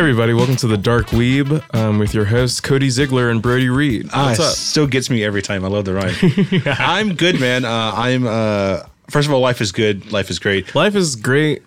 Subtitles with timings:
[0.00, 4.08] everybody, welcome to the Dark Weeb um, with your hosts Cody Ziegler and Brody Reed.
[4.14, 4.52] Ah, What's it up?
[4.52, 5.62] still gets me every time.
[5.62, 6.14] I love the rhyme.
[6.78, 7.66] I'm good, man.
[7.66, 8.26] Uh, I'm.
[8.26, 10.10] Uh, first of all, life is good.
[10.10, 10.74] Life is great.
[10.74, 11.62] Life is great.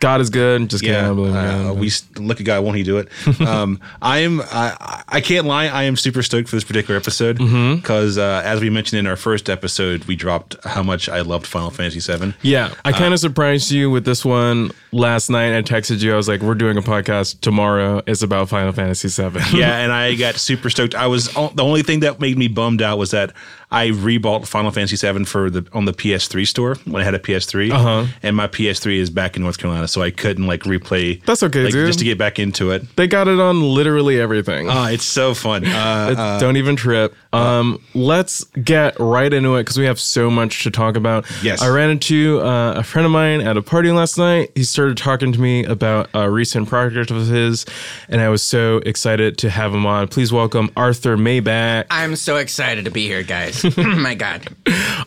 [0.00, 0.70] God is good.
[0.70, 3.08] Just Yeah, can't believe uh, we look at God, won't He do it?
[3.40, 4.40] Um, I'm.
[4.40, 5.66] I, I can't lie.
[5.66, 7.76] I am super stoked for this particular episode Mm-hmm.
[7.76, 11.46] because, uh, as we mentioned in our first episode, we dropped how much I loved
[11.46, 12.34] Final Fantasy VII.
[12.42, 15.56] Yeah, I Uh, kind of surprised you with this one last night.
[15.56, 16.12] I texted you.
[16.12, 18.02] I was like, "We're doing a podcast tomorrow.
[18.06, 20.94] It's about Final Fantasy VII." yeah, and I got super stoked.
[20.94, 23.32] I was the only thing that made me bummed out was that
[23.72, 27.18] I rebought Final Fantasy VII for the on the PS3 store when I had a
[27.18, 28.06] PS3, Uh-huh.
[28.22, 31.24] and my PS3 is back in North Carolina, so I couldn't like replay.
[31.24, 31.86] That's okay, like, dude.
[31.86, 32.84] Just to get back into it.
[32.96, 34.68] they got it on literally everything.
[34.70, 35.64] Oh, it's so fun.
[35.72, 37.14] Uh, It- don't even trip.
[37.32, 41.24] Um, let's get right into it because we have so much to talk about.
[41.42, 41.62] Yes.
[41.62, 44.50] I ran into uh, a friend of mine at a party last night.
[44.54, 47.64] He started talking to me about a recent project of his,
[48.10, 50.08] and I was so excited to have him on.
[50.08, 51.86] Please welcome Arthur Maybeck.
[51.90, 53.61] I'm so excited to be here, guys.
[53.76, 54.48] My God.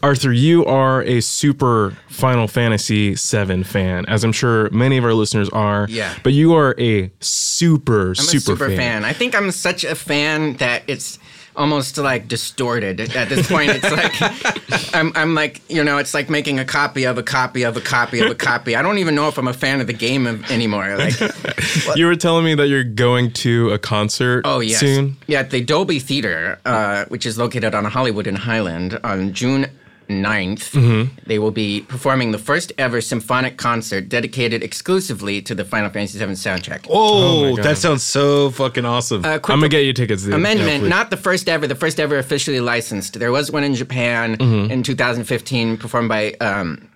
[0.01, 5.13] Arthur, you are a super Final Fantasy VII fan, as I'm sure many of our
[5.13, 5.87] listeners are.
[5.89, 6.15] Yeah.
[6.23, 9.05] But you are a super, I'm super, a super fan.
[9.05, 11.19] I think I'm such a fan that it's
[11.57, 13.71] almost like distorted at this point.
[13.73, 17.63] It's like I'm, I'm like you know, it's like making a copy of a copy
[17.63, 18.75] of a copy of a copy.
[18.75, 20.97] I don't even know if I'm a fan of the game of, anymore.
[20.97, 21.13] Like,
[21.95, 25.17] You were telling me that you're going to a concert oh yes, soon.
[25.27, 29.67] yeah, at the Dolby Theater, uh, which is located on Hollywood and Highland, on June.
[30.07, 31.15] 9th, Mm-hmm.
[31.25, 36.19] they will be performing the first ever symphonic concert dedicated exclusively to the Final Fantasy
[36.19, 36.85] VII soundtrack.
[36.89, 37.65] oh, God.
[37.65, 39.23] that sounds so fucking awesome.
[39.25, 40.23] Uh, quick I'm gonna get you tickets.
[40.23, 40.33] Dude.
[40.33, 43.19] amendment, Yeah, not the first ever, the first ever officially licensed.
[43.19, 44.71] There was one in Japan Mm-hmm.
[44.71, 46.87] in 2015 performed by um,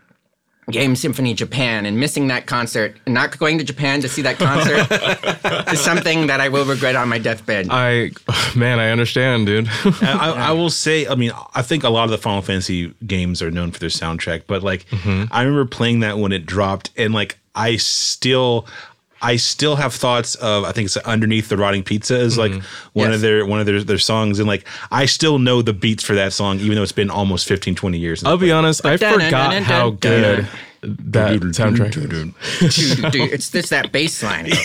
[0.72, 4.38] Game Symphony Japan, and missing that concert, and not going to Japan to see that
[4.38, 7.68] concert is something that I will regret on my deathbed.
[7.70, 8.12] I,
[8.56, 9.70] man, I understand, dude.
[9.86, 12.94] And I, I will say, I mean, I think a lot of the Final Fantasy
[13.08, 15.26] games are known for their soundtrack, but like, Mm-hmm.
[15.32, 18.66] I remember playing that when it dropped, and like, I still.
[19.22, 22.54] I still have thoughts of I think it's underneath the rotting pizza is like
[22.94, 23.16] one Yes.
[23.16, 26.16] of their one of their, their songs and like I still know the beats for
[26.16, 28.24] that song even though it's been almost 15 20 years.
[28.24, 30.48] I'll be honest, I forgot how good dun-
[30.82, 32.96] that soundtrack is.
[32.96, 34.46] Doo- doo- it's just that bass line.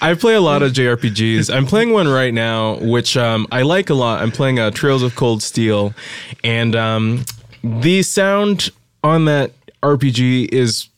[0.00, 1.54] I play a lot of JRPGs.
[1.54, 4.20] I'm playing one right now, which um, I like a lot.
[4.20, 5.94] I'm playing uh, Trails of Cold Steel,
[6.42, 7.24] and um,
[7.62, 8.70] the sound
[9.04, 10.88] on that RPG is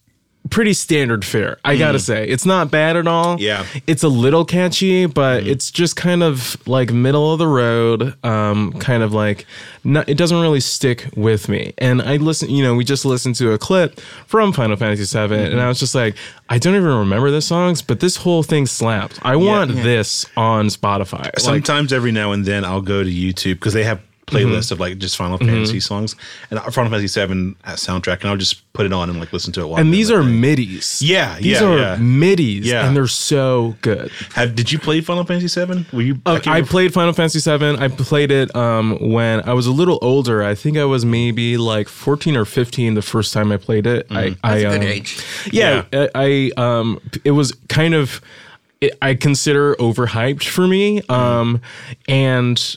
[0.50, 1.58] pretty standard fare.
[1.64, 1.78] I mm-hmm.
[1.78, 3.40] gotta say, it's not bad at all.
[3.40, 3.64] Yeah.
[3.86, 5.50] it's a little catchy, but mm-hmm.
[5.50, 8.14] it's just kind of like middle of the road.
[8.24, 9.46] Um, kind of like
[9.84, 11.72] not, it doesn't really stick with me.
[11.78, 15.22] And I listen, you know, we just listened to a clip from Final Fantasy VII,
[15.22, 15.58] and mm-hmm.
[15.58, 16.16] I was just like,
[16.48, 19.18] I don't even remember the songs, but this whole thing slaps.
[19.22, 21.24] I want this on Spotify.
[21.24, 24.80] Like, Sometimes every now and then I'll go to YouTube because they have playlists of
[24.80, 26.16] like just Final Fantasy songs
[26.50, 29.60] and Final Fantasy 7 soundtrack and I'll just put it on and like listen to
[29.60, 30.40] it while and these are thing.
[30.42, 31.00] midis.
[31.02, 31.96] Yeah, these yeah, are yeah.
[31.96, 32.86] midis, Yeah.
[32.86, 34.10] and they're so good.
[34.34, 35.86] Have, did you play Final Fantasy 7?
[35.92, 37.76] Were you Uh, can't I played Final Fantasy Seven.
[37.76, 40.42] I played it um, when I was a little older.
[40.42, 44.06] I think I was maybe like 14 or 15 the first time I played it.
[44.10, 44.38] I, Mm.
[44.42, 45.24] I, That's a good um, age.
[45.52, 48.20] Yeah, I, I um, it was kind of
[49.00, 51.00] I consider overhyped for me.
[51.08, 51.60] Um,
[52.08, 52.76] and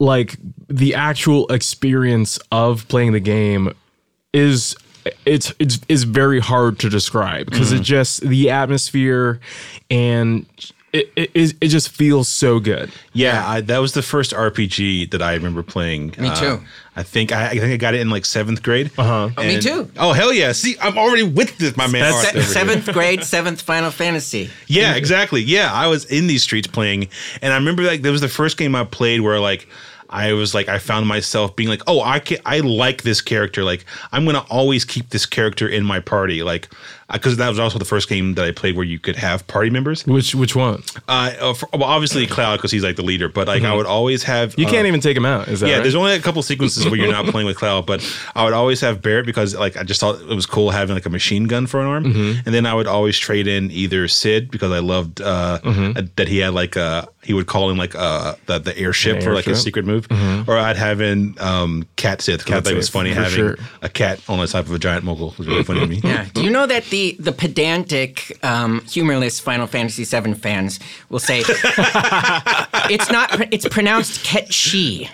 [0.00, 0.36] like
[0.68, 3.72] the actual experience of playing the game
[4.32, 4.74] is
[5.24, 9.40] it's it's is very hard to describe because it just the atmosphere
[9.90, 10.46] and
[10.92, 12.90] it, it it it just feels so good.
[13.12, 16.14] Yeah, I, that was the first RPG that I remember playing.
[16.18, 16.60] Me Uh, too.
[16.96, 18.90] I think I, I think I got it in like seventh grade.
[18.98, 19.30] Uh-huh.
[19.36, 19.88] Oh, me too.
[19.96, 20.50] Oh hell yeah!
[20.50, 22.02] See, I'm already with this, my man.
[22.02, 22.52] That's- Arthur over here.
[22.52, 24.50] Seventh grade, seventh Final Fantasy.
[24.66, 25.42] Yeah, exactly.
[25.42, 27.08] Yeah, I was in these streets playing,
[27.40, 29.68] and I remember like that was the first game I played where like
[30.10, 33.64] I was like I found myself being like, oh, I can, I like this character.
[33.64, 36.42] Like I'm gonna always keep this character in my party.
[36.42, 36.68] Like
[37.12, 39.70] because that was also the first game that I played where you could have party
[39.70, 40.06] members.
[40.06, 40.82] Which which one?
[41.08, 43.86] Uh, uh, for, well, obviously Cloud because he's like the leader, but like I would
[43.86, 44.60] always have Mm-hmm.
[44.60, 45.48] You uh, can't even take him out.
[45.48, 45.82] Is that yeah, right?
[45.82, 48.00] there's only a couple sequences where you're not playing with Cloud, but
[48.34, 51.06] I would always have Barret because like I just thought it was cool having like
[51.06, 52.40] a machine gun for an arm, Mm-hmm.
[52.46, 55.98] and then I would always trade in either Cid because I loved uh, Mm-hmm.
[55.98, 59.16] uh, that he had like uh he would call in like uh the, the airship
[59.16, 59.64] An for like his airship.
[59.64, 62.44] secret moves, perspective, or I'd have in um, Cat Sith.
[62.44, 63.56] 'cause I Cat thought it was funny having sure.
[63.82, 65.32] a cat on the top of a giant mogul.
[65.32, 66.00] It was really funny to me.
[66.02, 66.26] Yeah.
[66.32, 71.42] Do you know that the the pedantic, um, humorless Final Fantasy VII fans will say
[72.90, 73.52] it's not.
[73.52, 75.08] It's pronounced Ketchi.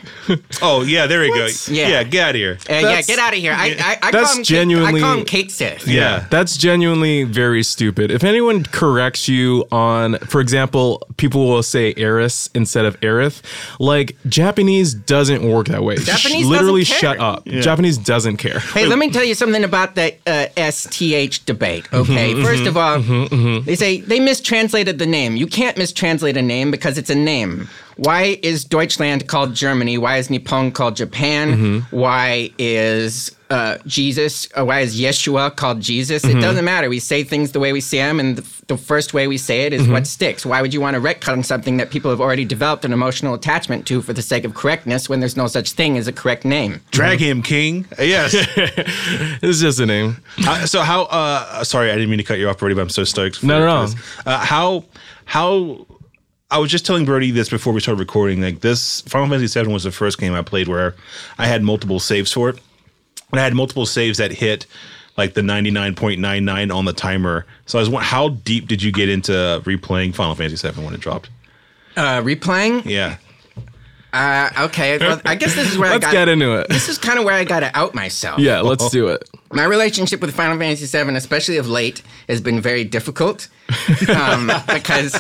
[0.63, 1.47] Oh yeah, there we go.
[1.69, 1.89] Yeah.
[1.89, 2.59] Yeah, get out of here.
[2.69, 3.53] Uh, yeah, get out of here.
[3.53, 5.87] I, I, I That's call him genuinely- Kate, I call him Kate Sith.
[5.87, 6.27] Yeah.
[6.31, 8.11] That's genuinely very stupid.
[8.11, 13.43] If anyone corrects you on, for example, people will say Aeris instead of Aerith,
[13.79, 15.97] like Japanese doesn't work that way.
[15.97, 17.27] Japanese literally doesn't shut care.
[17.27, 17.45] up.
[17.47, 18.59] Japanese doesn't care.
[18.61, 21.76] Hey, let me tell you something about that uh, STH debate.
[21.93, 23.65] Okay, Mm-hmm, 1st of mm-hmm, all, mm-hmm, mm-hmm.
[23.65, 25.37] they say they mistranslated the name.
[25.37, 27.69] You can't mistranslate a name because it's a name.
[27.97, 29.97] Why is Deutschland called Germany?
[29.99, 31.53] Why is Nippon called Japan?
[31.53, 31.97] Mm-hmm.
[31.97, 34.47] Why is uh, Jesus?
[34.55, 36.23] Uh, why is Yeshua called Jesus?
[36.23, 36.37] Mm-hmm.
[36.37, 36.91] It doesn't matter.
[36.91, 39.63] We say things the way we see them, and the, the first way we say
[39.63, 39.93] it is Mm-hmm.
[39.93, 40.45] what sticks.
[40.45, 43.87] Why would you want to retcon something that people have already developed an emotional attachment
[43.87, 46.83] to for the sake of correctness when there's no such thing as a correct name?
[46.91, 47.87] Drag him, King.
[47.99, 48.35] Yes.
[49.43, 50.17] It's just a name.
[50.47, 51.05] Uh, so how?
[51.05, 53.37] Uh, sorry, I didn't mean to cut you off, already, but I'm so stoked.
[53.37, 53.93] For, No, no, no.
[54.27, 54.85] Uh, how?
[55.25, 55.86] How?
[56.51, 58.41] I was just telling Brody this before we started recording.
[58.41, 60.95] Like this, Final Fantasy VII was the first game I played where
[61.39, 62.61] I had multiple saves for it,
[63.33, 64.67] and I had multiple saves that hit
[65.17, 67.47] like the 99.99 on the timer.
[67.67, 69.33] So I was wondering, how deep did you get into
[69.65, 71.31] replaying Final Fantasy VII when it dropped?
[71.97, 72.85] Uh, replaying?
[72.85, 73.17] Yeah.
[74.13, 76.13] Uh, okay, well, I guess this is where I Let's got.
[76.13, 76.69] get into it.
[76.69, 78.39] This is kind of where I got to out myself.
[78.39, 79.29] Yeah, let's do it.
[79.53, 83.49] My relationship with Final Fantasy VII, especially of late, has been very difficult
[84.09, 85.19] um, because.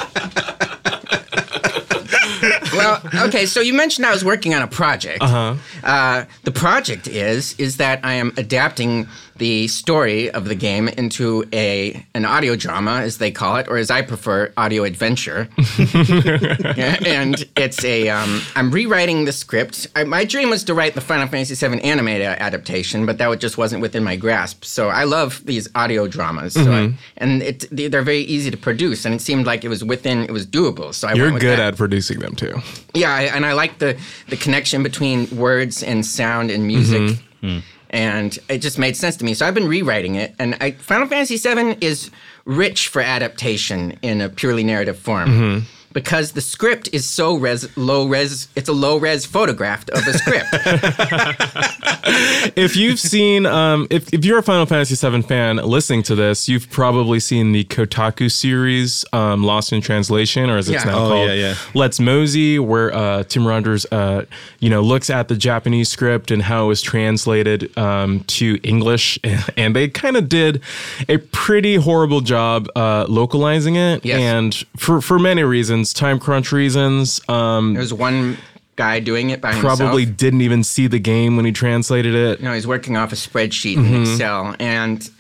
[2.76, 3.46] Well, okay.
[3.46, 5.23] So you mentioned I was working on a project.
[5.23, 6.25] Uh-huh.
[6.44, 12.04] The project is is that I am adapting the story of the game into a
[12.14, 15.48] an audio drama, as they call it, or as I prefer, audio adventure.
[17.06, 19.86] And it's a um, I'm rewriting the script.
[19.96, 23.58] I, my dream was to write the Final Fantasy VII animated adaptation, but that just
[23.58, 24.64] wasn't within my grasp.
[24.64, 26.96] So I love these audio dramas, so I, mm-hmm.
[27.18, 30.24] and it they- they're very easy to produce, and it seemed like it was within
[30.24, 30.92] it was doable.
[30.94, 31.74] So I You're went with good that.
[31.74, 32.54] at producing them too.
[32.94, 33.96] Yeah, I, and I like the
[34.28, 37.48] the connection between words and sound and music, mm-hmm.
[37.48, 37.58] hmm.
[37.90, 39.34] And it just made sense to me.
[39.34, 42.10] So I've been rewriting it, and I, Final Fantasy VII is
[42.44, 45.28] rich for adaptation in a purely narrative form.
[45.28, 45.66] Mm-hmm.
[45.96, 50.12] Because the script is so res, low res, it's a low res photograph of a
[50.12, 50.46] script.
[52.56, 56.48] if you've seen, um, if, if you're a Final Fantasy VII fan listening to this,
[56.48, 60.90] you've probably seen the Kotaku series, um, Lost in Translation, or as it's Yeah.
[60.93, 61.54] now Oh, called, yeah, yeah.
[61.75, 64.26] Let's Mosey, where uh, Tim Rogers, uh,
[64.60, 69.19] you know, looks at the Japanese script and how it was translated um, to English,
[69.56, 70.60] and they kind of did
[71.08, 74.20] a pretty horrible job uh, localizing it, Yes.
[74.20, 77.20] and for for many reasons, time crunch reasons.
[77.28, 78.36] Um, There's one
[78.76, 80.16] guy doing it by probably himself.
[80.18, 82.42] didn't even see the game when he translated it.
[82.42, 83.94] No, he's working off a spreadsheet Mm-hmm.
[83.94, 84.54] in Excel.
[84.60, 85.10] And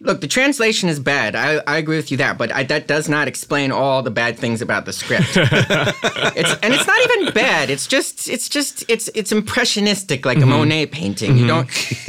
[0.00, 1.34] look, the translation is bad.
[1.34, 4.38] I, I agree with you that, but I, that does not explain all the bad
[4.38, 5.30] things about the script.
[5.36, 7.70] it's, and it's not even bad.
[7.70, 10.52] It's just, it's just, it's, it's impressionistic, like Mm-hmm.
[10.52, 11.36] a Monet painting.
[11.38, 11.68] You don't,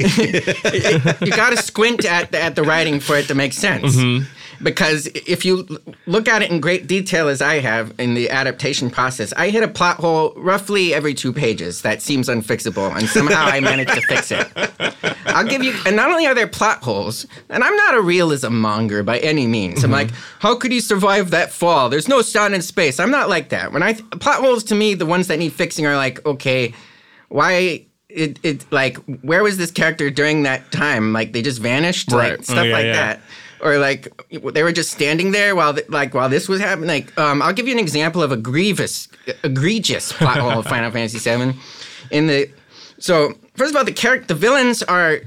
[1.22, 3.96] you got to squint at at the writing for it to make sense.
[3.96, 4.30] Mm-hmm.
[4.62, 5.66] Because if you
[6.06, 9.62] look at it in great detail, as I have in the adaptation process, I hit
[9.62, 14.00] a plot hole roughly every two pages that seems unfixable, and somehow I managed to
[14.02, 14.46] fix it.
[15.26, 18.54] I'll give you, and not only are there plot holes, and I'm not a realism
[18.54, 19.82] monger by any means.
[19.82, 19.92] I'm mm-hmm.
[19.92, 21.88] like, how could he survive that fall?
[21.88, 23.00] There's no sound in space.
[23.00, 23.72] I'm not like that.
[23.72, 26.74] When I plot holes to me, the ones that need fixing are like, okay,
[27.28, 27.86] why?
[28.08, 31.12] It, it like where was this character during that time?
[31.12, 32.32] Like they just vanished, Right.
[32.32, 32.92] like stuff Oh, yeah, like yeah.
[32.92, 33.20] that
[33.62, 34.08] or like
[34.52, 36.88] they were just standing there while th- like while this was happening.
[36.88, 39.08] Like um, I'll give you an example of a grievous,
[39.44, 41.54] egregious plot hole of Final Fantasy VII.
[42.10, 42.50] In the
[42.98, 45.20] so first of all, the character, the villains are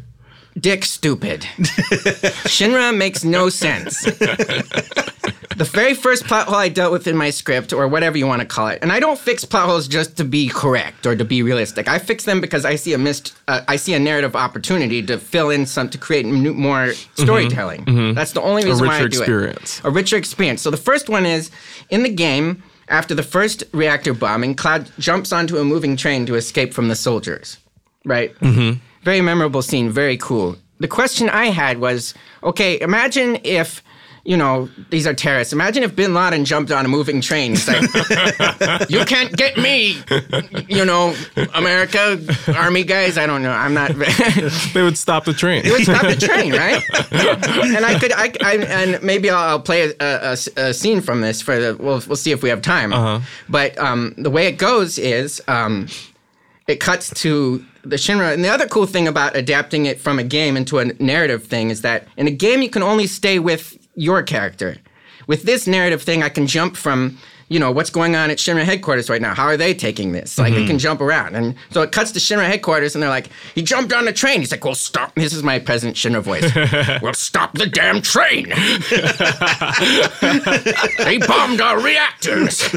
[0.60, 1.42] dick stupid.
[2.48, 4.04] Shinra makes no sense.
[5.56, 8.42] The very first plot hole I dealt with in my script, or whatever you want
[8.42, 11.24] to call it, and I don't fix plot holes just to be correct or to
[11.24, 11.88] be realistic.
[11.88, 15.18] I fix them because I see a missed, uh, I see a narrative opportunity to
[15.18, 18.14] fill in some, to create new, more storytelling.
[18.16, 19.80] That's the only reason why I do experience.
[19.80, 19.86] it.
[19.86, 20.62] A richer experience.
[20.62, 21.52] So the first one is
[21.90, 22.64] in the game.
[22.90, 26.96] After the first reactor bombing, Cloud jumps onto a moving train to escape from the
[26.96, 27.58] soldiers.
[28.06, 28.38] Right.
[28.40, 28.80] Mm-hmm.
[29.04, 29.90] Very memorable scene.
[29.90, 30.56] Very cool.
[30.80, 33.84] The question I had was, okay, imagine if
[34.26, 35.52] you know, these are terrorists.
[35.52, 37.54] Imagine if bin Laden jumped on a moving train.
[37.56, 37.82] It's like,
[38.90, 40.02] you can't get me,
[40.70, 41.14] you know,
[41.54, 42.24] America,
[42.56, 43.18] army guys.
[43.18, 43.52] I don't know.
[43.52, 43.92] I'm not.
[44.74, 45.64] They would stop the train.
[45.64, 46.82] They would stop the train, right?
[47.76, 51.22] and I could, I, I and maybe I'll, I'll play a, a, a scene from
[51.22, 51.76] this for the.
[51.76, 53.24] We'll, we'll see if we have time.
[53.50, 55.42] But um, the way it goes is.
[55.48, 55.88] Um,
[56.68, 58.34] it cuts to the Shinra.
[58.34, 61.70] And the other cool thing about adapting it from a game into a narrative thing
[61.70, 64.78] is that in a game you can only stay with your character.
[65.28, 67.18] With this narrative thing, I can jump from
[67.54, 69.36] you know what's going on at Shinra headquarters right now.
[69.36, 70.40] How are they taking this?
[70.40, 73.30] Like they can jump around, and so it cuts to Shinra headquarters, and they're like,
[73.54, 76.52] "He jumped on the train." He's like, "Well, stop." This is my President Shinra voice.
[77.04, 78.50] well, stop the damn train.
[81.06, 82.64] they bombed our reactors.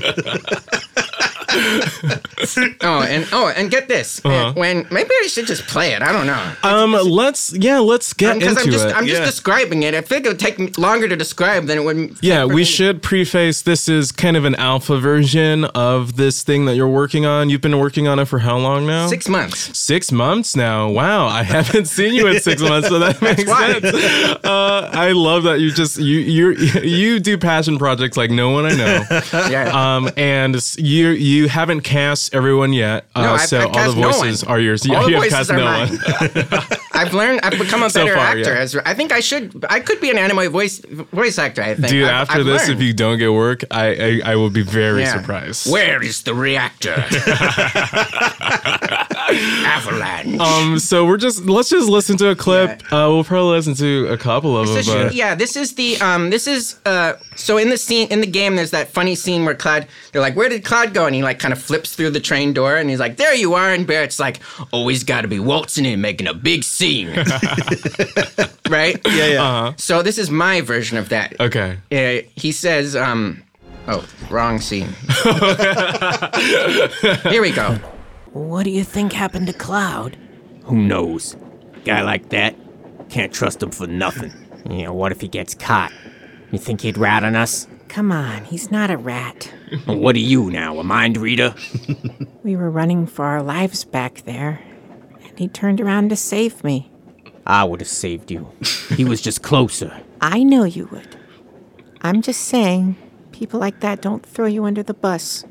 [2.83, 4.23] oh, and oh, and get this.
[4.23, 6.02] When maybe I should just play it.
[6.02, 6.52] I don't know.
[6.62, 8.97] Um, let's yeah, let's get Because into I'm just it.
[8.97, 9.26] I'm just Yeah.
[9.26, 9.95] describing it.
[9.95, 12.16] I think it would take longer to describe than it would.
[12.21, 12.64] yeah, we me.
[12.64, 17.25] should preface this is kind of an alpha version of this thing that you're working
[17.25, 17.49] on.
[17.49, 19.06] You've been working on it for how long now?
[19.06, 19.78] Six months.
[19.78, 20.88] Six months now.
[20.88, 24.44] Wow, I haven't seen you in six months, so that makes sense.
[24.44, 26.50] Uh, I love that you just you you
[26.82, 29.04] you do passion projects like no one I know.
[29.50, 29.70] Yeah.
[29.96, 34.00] Um, and you you haven't cast everyone yet, uh, No, I've- so I've all the
[34.00, 34.52] no voices one.
[34.52, 34.88] are yours.
[34.90, 36.78] All the you have voices cast are no mine.
[36.97, 37.41] I've learned.
[37.43, 38.41] I've become a So better far, actor.
[38.55, 38.59] yeah.
[38.61, 39.65] As I think I should.
[39.71, 40.79] I could be an anime voice
[41.12, 41.62] voice actor.
[41.62, 41.88] I think.
[41.88, 42.81] Dude, I've- after I've this, learned.
[42.81, 43.87] if you don't get work, I
[44.25, 45.17] I, I will be very Yeah.
[45.21, 45.71] surprised.
[45.71, 46.97] Where is the reactor?
[49.29, 50.41] Avalanche.
[50.41, 52.83] Um, so we're just let's just listen to a clip.
[52.93, 55.11] Uh, we'll probably listen to a couple of them.
[55.12, 58.57] Yeah, this is the um, this is uh, so in the scene in the game.
[58.57, 61.38] There's that funny scene where Cloud, they're like, "Where did Cloud go?" And he like
[61.38, 64.19] kind of flips through the train door, and he's like, "There you are." And Barret's
[64.21, 64.41] like,
[64.73, 66.86] "Always got to be waltzing in, making a big scene."
[68.69, 69.00] right?
[69.07, 69.43] Yeah, yeah.
[69.43, 69.73] Uh-huh.
[69.76, 71.35] So this is my version of that.
[71.40, 71.78] okay.
[71.90, 73.43] Uh, he says, um,
[73.88, 74.88] "Oh, wrong scene."
[77.31, 77.78] Here we go.
[78.33, 80.16] What do you think happened to Cloud?
[80.64, 81.37] Who knows?
[81.85, 82.55] Guy like that,
[83.09, 84.33] can't trust him for nothing.
[84.69, 85.93] You know, what if he gets caught?
[86.50, 87.69] You think he'd rat on us?
[87.88, 89.52] Come on, he's not a rat.
[89.87, 91.55] And what are you now, a mind reader?
[92.43, 94.61] We were running for our lives back there,
[95.37, 96.90] and he turned around to save me.
[97.47, 98.50] I would have saved you.
[98.97, 100.00] He was just closer.
[100.23, 101.14] I know you would.
[102.00, 102.97] I'm just saying,
[103.33, 105.45] people like that don't throw you under the bus.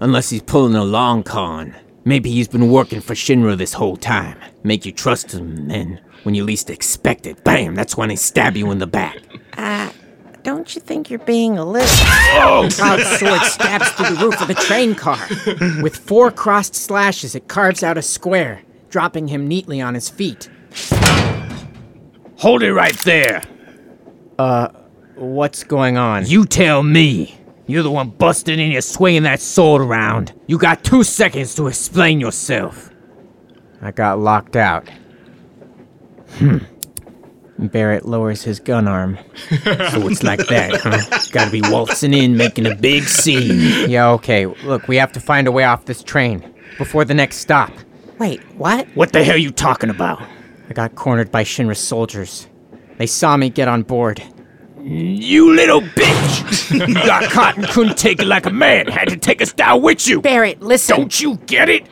[0.00, 1.74] Unless he's pulling a long con.
[2.04, 4.38] Maybe he's been working for Shinra this whole time.
[4.64, 8.16] Make you trust him, and then when you least expect it, bam, that's when they
[8.16, 9.18] stab you in the back.
[9.56, 9.92] Ah,
[10.42, 11.88] don't you think you're being a little.
[11.90, 12.68] Oh!
[12.72, 15.24] Cloud's sword stabs through the roof of the train car.
[15.82, 20.48] With four crossed slashes, it carves out a square, dropping him neatly on his feet.
[22.38, 23.42] Hold it right there.
[24.38, 24.68] Uh,
[25.14, 26.26] what's going on?
[26.26, 27.38] You tell me.
[27.68, 30.32] You're the one busting in here swinging that sword around.
[30.46, 32.90] You got two seconds to explain yourself.
[33.82, 34.88] I got locked out.
[36.34, 36.58] Hmm.
[37.58, 39.18] Barret lowers his gun arm.
[39.90, 41.18] So it's like that, huh?
[41.32, 43.88] Gotta be waltzing in, making a big scene.
[43.88, 44.46] Yeah, okay.
[44.46, 47.72] Look, we have to find a way off this train before the next stop.
[48.18, 48.86] Wait, what?
[48.94, 50.22] What the hell are you talking about?
[50.68, 52.48] I got cornered by Shinra soldiers.
[52.96, 54.22] They saw me get on board.
[54.80, 56.70] You little bitch!
[56.88, 58.86] you got caught and couldn't take it like a man.
[58.86, 60.22] Had to take us down with you.
[60.22, 60.96] Barret, listen.
[60.96, 61.86] Don't you get it?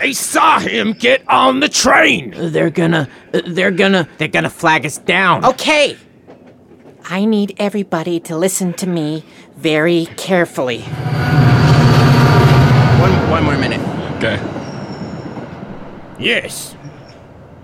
[0.00, 2.34] They saw him get on the train.
[2.36, 3.08] They're gonna.
[3.32, 4.08] They're gonna.
[4.18, 5.44] They're gonna flag us down.
[5.44, 5.96] Okay.
[7.04, 9.24] I need everybody to listen to me
[9.56, 10.80] very carefully.
[13.00, 13.80] One one more minute.
[14.16, 14.59] Okay.
[16.20, 16.76] Yes.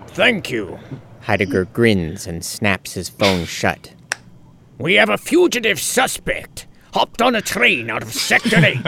[0.08, 0.78] Thank you.
[1.20, 3.92] Heidegger grins and snaps his phone shut.
[4.78, 6.66] We have a fugitive suspect.
[6.94, 8.78] Hopped on a train out of Sector 8.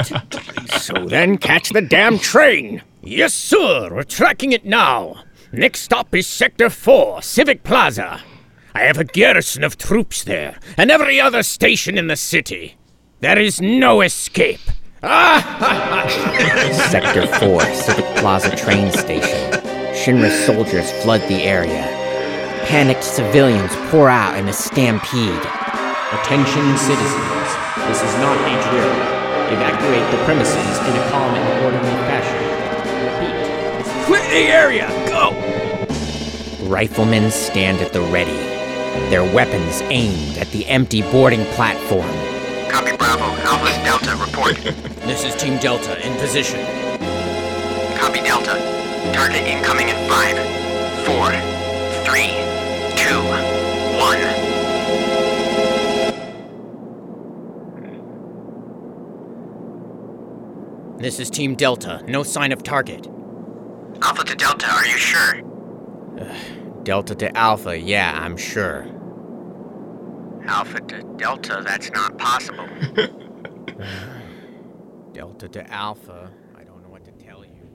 [0.81, 2.83] so then catch the damn train.
[3.03, 3.91] Yes, sir.
[3.93, 5.25] We're tracking it now.
[5.53, 8.23] Next stop is Sector 4, Civic Plaza.
[8.75, 12.77] I have a garrison of troops there, and every other station in the city.
[13.21, 14.61] There is no escape.
[15.03, 16.07] Ah!
[16.91, 19.58] Sector 4, Civic Plaza train station.
[20.09, 21.83] Shinra soldiers flood the area.
[22.65, 25.45] Panicked civilians pour out in a stampede.
[26.17, 27.49] Attention citizens,
[27.85, 28.89] this is not a drill.
[29.53, 32.41] Evacuate the premises in a calm and orderly fashion.
[33.05, 34.07] Repeat.
[34.07, 34.89] Clear the area!
[35.11, 35.37] Go!
[36.67, 38.39] Riflemen stand at the ready,
[39.11, 42.09] their weapons aimed at the empty boarding platform.
[42.71, 43.25] Copy Bravo.
[43.43, 44.57] Alpha Delta, report.
[45.07, 46.61] This is Team Delta in position.
[47.99, 48.88] Copy Delta.
[49.13, 50.37] Target incoming in five,
[51.07, 51.31] four,
[52.05, 52.33] three,
[52.97, 53.21] two,
[53.99, 54.19] one.
[60.99, 62.03] This is Team Delta.
[62.09, 63.07] No sign of target.
[64.03, 65.43] Alpha to Delta, are you sure?
[66.83, 68.87] Delta to Alpha, yeah, I'm sure.
[70.47, 72.67] Alpha to Delta, that's not possible.
[75.13, 77.69] Delta to Alpha, I don't know what to tell you.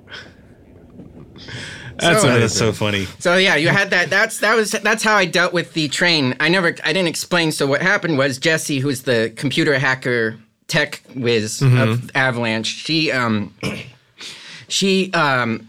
[1.97, 2.41] That's So- amazing.
[2.41, 3.07] That's so funny.
[3.19, 4.09] So yeah, you had that.
[4.09, 6.35] That's that was that's how I dealt with the train.
[6.39, 7.51] I never I didn't explain.
[7.51, 10.37] So what happened was Jessie, who's the computer hacker
[10.67, 13.53] tech whiz of Avalanche, she um
[14.67, 15.67] she um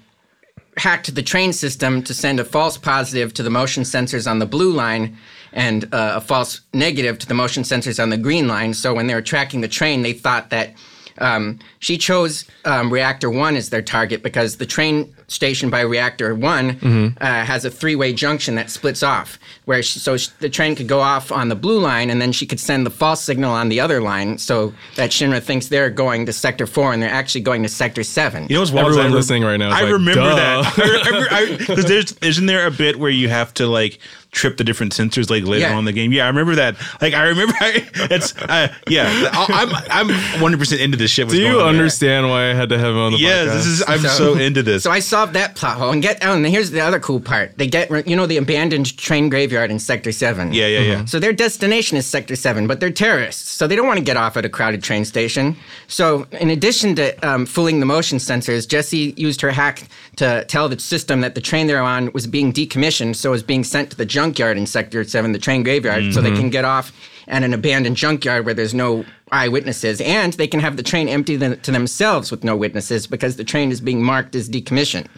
[0.76, 4.47] hacked the train system to send a false positive to the motion sensors on the
[4.47, 5.16] blue line
[5.52, 8.75] and uh, a false negative to the motion sensors on the green line.
[8.75, 10.75] So when they were tracking the train, they thought that
[11.18, 16.35] um, she chose um, reactor one as their target because the train station by reactor
[16.35, 20.75] one uh, has a three-way junction that splits off, where she, so sh- the train
[20.76, 23.50] could go off on the blue line and then she could send the false signal
[23.52, 27.11] on the other line, so that Shinra thinks they're going to sector four and they're
[27.11, 28.47] actually going to sector seven.
[28.49, 28.88] You know what's wild?
[28.90, 32.47] is Everyone re- listening right now is I like, remember "Duh." that because there's isn't
[32.47, 33.99] there a bit where you have to like
[34.35, 35.73] trip the different sensors like later Yeah.
[35.73, 36.12] on in the game?
[36.12, 36.76] Yeah, I remember that.
[37.00, 39.31] Like I remember, it's uh, yeah.
[39.33, 40.09] I- I'm I'm
[40.43, 41.29] 100 percent into this shit.
[41.29, 43.55] Do you understand why I had to have him on the Yes, podcast?
[43.55, 43.85] this is.
[43.87, 44.83] I'm so, So- into this.
[44.83, 46.19] So I solved that plot hole and get.
[46.25, 47.57] Oh, and here's the other cool part.
[47.57, 50.53] They get you know the abandoned train graveyard in Sector Seven.
[50.53, 51.05] yeah, yeah, yeah.
[51.07, 54.17] So their destination is Sector 7, but they're terrorists, so they don't want to get
[54.17, 55.57] off at a crowded train station.
[55.87, 59.87] So, in addition to um, fooling the motion sensors, Jessie used her hack
[60.17, 63.43] to tell the system that the train they're on was being decommissioned, so it was
[63.43, 66.40] being sent to the junkyard in Sector 7, the train graveyard, so they mm-hmm.
[66.40, 66.93] can get off
[67.28, 71.38] at an abandoned junkyard where there's no eyewitnesses, and they can have the train empty
[71.38, 75.09] th- to themselves with no witnesses because the train is being marked as decommissioned.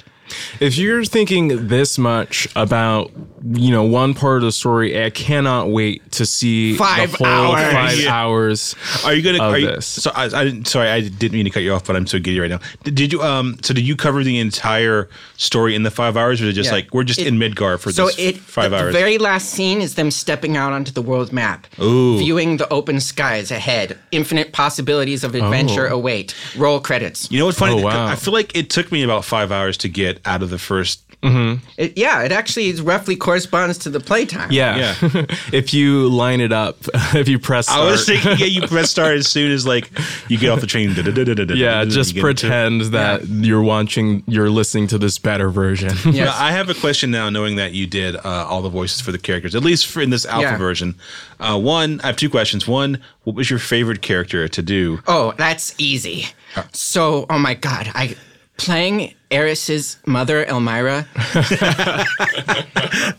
[0.61, 3.11] If you're thinking this much about,
[3.53, 7.27] you know, one part of the story, I cannot wait to see Five the whole
[7.27, 7.73] hours.
[7.73, 8.15] five Yeah.
[8.15, 8.75] hours.
[9.05, 9.43] Are you gonna?
[9.43, 9.87] of Are you, this.
[9.87, 10.63] so I, I.
[10.65, 12.61] Sorry, I didn't mean to cut you off, but I'm so giddy right now.
[12.85, 13.23] Did, did you?
[13.23, 13.59] Um.
[13.63, 16.69] So did you cover the entire story in the five hours, or is it just
[16.69, 16.75] Yeah.
[16.77, 18.93] like we're just It- in Midgar for So this it five the, hours?
[18.95, 22.19] The very last scene is them stepping out onto the world map, Ooh.
[22.19, 23.99] viewing the open skies ahead.
[24.13, 25.97] Infinite possibilities of adventure Oh.
[25.97, 26.35] await.
[26.57, 27.29] Roll credits.
[27.31, 27.81] you know what's funny?
[27.81, 28.07] Oh, wow.
[28.07, 31.03] I feel like it took me about five hours to get out of the first.
[31.23, 34.53] It, yeah, it actually is roughly corresponds to the playtime.
[34.53, 34.95] Yeah.
[35.53, 36.77] if you line it up,
[37.15, 37.81] if you press start.
[37.81, 39.91] I was thinking, yeah, you press start as soon as like
[40.29, 40.91] you get off the train.
[40.91, 42.21] yeah, just get into it.
[42.21, 45.91] pretend that you're watching, you're listening to this better version.
[46.05, 46.15] Yes.
[46.27, 49.11] Now, I have a question now, knowing that you did uh, all the voices for
[49.11, 50.59] the characters, at least for in this alpha Yeah.
[50.59, 50.95] version.
[51.41, 52.69] Uh, one, I have two questions.
[52.69, 55.01] One, what was your favorite character to do?
[55.09, 56.27] Oh, that's easy.
[56.73, 58.17] So, oh my god, I
[58.57, 61.07] playing Aeris's mother, Elmyra.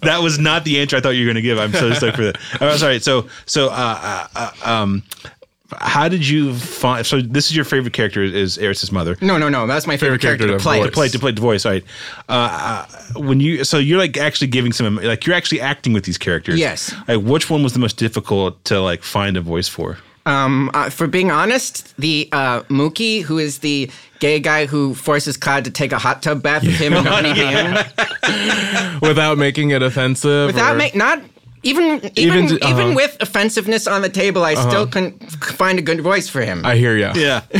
[0.02, 1.58] That was not the answer I thought you were going to give.
[1.60, 2.38] I'm so stoked for that.
[2.62, 3.00] Oh, sorry.
[3.00, 5.04] So, so, uh, uh, uh, um,
[5.80, 7.06] how did you find?
[7.06, 9.18] So, this is your favorite character is Aeris's mother.
[9.22, 9.68] No, no, no.
[9.68, 10.84] That's my favorite, Favorite character, character to to play.
[10.84, 11.84] To play to play the voice, right?
[12.30, 16.06] Uh, uh, when you so you're like actually giving some like you're actually acting with
[16.06, 16.58] these characters.
[16.58, 16.96] Yes.
[17.08, 19.98] Like which one was the most difficult to like find a voice for?
[20.28, 25.38] Um, uh, for being honest, the uh, Mookie, who is the gay guy who forces
[25.38, 29.82] Cloud to take a hot tub bath with him and Honey Bean, Without making it
[29.82, 30.48] offensive.
[30.48, 31.22] without or- make not
[31.64, 31.84] even
[32.16, 32.94] even Even even, uh-huh.
[32.96, 36.66] with offensiveness on the table, I still couldn't find a good voice for him.
[36.66, 37.10] I hear you.
[37.16, 37.42] Yeah,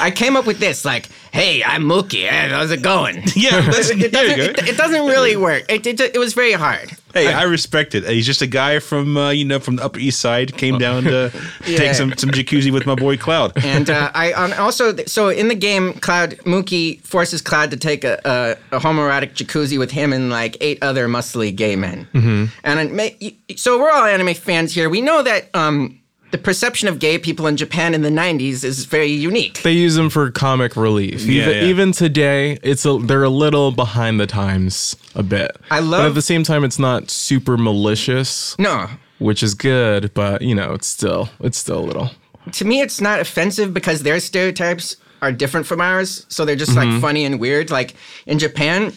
[0.00, 2.28] I came up with this like, "Hey, I'm Mookie.
[2.28, 3.60] Hey, how's it going?" yeah.
[3.60, 5.64] That's, It doesn't, it, it doesn't really work.
[5.68, 6.96] It, it, it was very hard.
[7.14, 8.04] Hey, I respect it.
[8.06, 10.56] He's just a guy from uh, you know from the Upper East Side.
[10.56, 11.32] Came down to
[11.66, 11.78] Yeah.
[11.78, 13.52] take some some jacuzzi with my boy Cloud.
[13.64, 18.04] And uh, I um, also so in the game, Cloud Mookie forces Cloud to take
[18.04, 22.06] a, a, a homoerotic jacuzzi with him and like eight other muscly gay men.
[22.12, 22.44] Mm-hmm.
[22.64, 24.88] And it ma- so we're all anime fans here.
[24.90, 26.00] We know that um,
[26.34, 29.62] the perception of gay people in Japan in the '90s is very unique.
[29.62, 31.20] They use them for comic relief.
[31.22, 31.64] Yeah, even, yeah.
[31.70, 35.52] even today, it's a they're a little behind the times a bit.
[35.70, 38.88] I but love- at the same time, it's not super malicious, No,
[39.20, 40.12] which is good.
[40.12, 42.10] But you know, it's still it's still a little.
[42.50, 46.26] to me, it's not offensive because their stereotypes are different from ours.
[46.28, 47.00] So they're just like mm-hmm.
[47.00, 47.70] funny and weird.
[47.70, 47.94] Like
[48.26, 48.92] in Japan,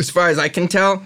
[0.00, 1.02] as far as I can tell,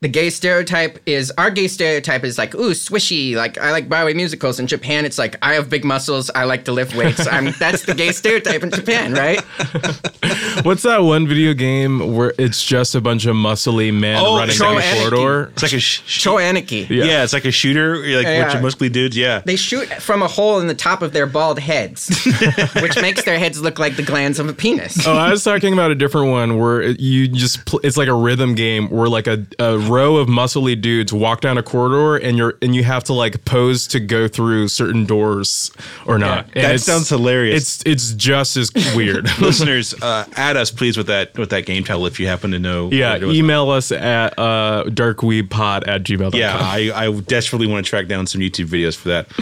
[0.00, 3.34] the gay stereotype is our gay stereotype is like ooh swishy.
[3.34, 4.60] Like I like Broadway musicals.
[4.60, 6.30] In Japan, it's like I have big muscles.
[6.34, 7.26] I like to lift weights.
[7.26, 9.40] I'm that's the gay stereotype in Japan, right?
[10.64, 14.56] What's that one video game where it's just a bunch of muscly men Oh, running
[14.56, 15.50] down a corridor?
[15.52, 16.88] It's like a sh- sh- Cho Aniki.
[16.88, 17.22] yeah.
[17.24, 18.42] it's like a shooter, like Yeah.
[18.44, 19.16] bunch of muscly dudes.
[19.16, 22.08] Yeah, They shoot from a hole in the top of their bald heads,
[22.80, 25.06] which makes their heads look like the glands of a penis.
[25.06, 28.14] Oh, I was talking about a different one where you just pl- it's like a
[28.14, 32.36] rhythm game where like a, a row of muscly dudes walk down a corridor and
[32.36, 35.70] you're and you have to like pose to go through certain doors
[36.06, 36.46] or not.
[36.54, 37.80] And that sounds hilarious.
[37.82, 39.24] It's it's just as weird.
[39.40, 42.58] listeners, uh, add us please with that with that game title if you happen to
[42.58, 42.90] know.
[42.90, 46.38] yeah, email us at uh, darkweebpod at gmail.com.
[46.38, 49.32] Yeah, I, I desperately want to track down some YouTube videos for that.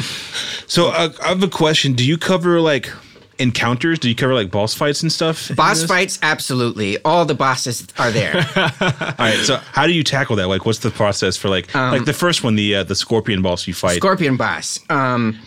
[0.66, 1.94] So uh, I have a question.
[1.94, 2.90] Do you cover like
[3.38, 3.98] encounters?
[3.98, 5.54] Do you cover like boss fights and stuff?
[5.54, 6.98] Boss fights, absolutely.
[7.04, 8.34] All the bosses are there.
[8.56, 9.38] All right.
[9.44, 10.48] So how do you tackle that?
[10.48, 13.42] Like, what's the process for like Um, like the first one, the uh, the scorpion
[13.42, 13.96] boss you fight?
[13.96, 14.80] Scorpion boss.
[14.90, 15.38] Um,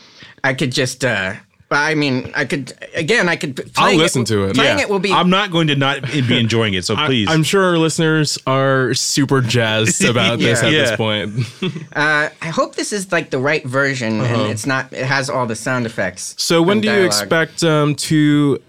[0.43, 1.04] I could just.
[1.04, 1.34] Uh,
[1.71, 3.29] I mean, I could again.
[3.29, 3.60] I could.
[3.77, 4.55] I'll playing listen to it.
[4.55, 4.84] Playing Yeah.
[4.86, 5.12] it will be.
[5.13, 6.84] I'm not going to not be enjoying it.
[6.86, 7.27] So please.
[7.29, 10.82] I'm sure our listeners are super jazzed about this at Yeah.
[10.82, 11.32] this point.
[11.95, 14.34] uh, I hope this is like the right version, Uh-huh.
[14.34, 14.91] and it's not.
[14.93, 16.34] It has all the sound effects.
[16.38, 18.60] So when and do you expect um, to?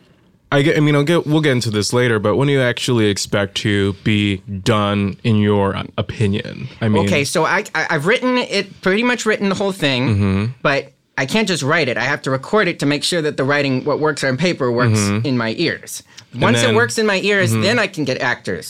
[0.52, 2.60] I, get, I mean, I'll get we'll get into this later, but when do you
[2.60, 6.68] actually expect to be done in your opinion?
[6.80, 10.08] I mean, Okay, so I, I I've written it, pretty much written the whole thing,
[10.08, 10.44] Mm-hmm.
[10.60, 11.96] but I can't just write it.
[11.98, 14.72] I have to record it to make sure that the writing, what works on paper,
[14.72, 15.26] works Mm-hmm.
[15.26, 16.02] in my ears.
[16.34, 17.62] Once then- it works in my ears, Mm-hmm.
[17.66, 18.66] then I can get actors.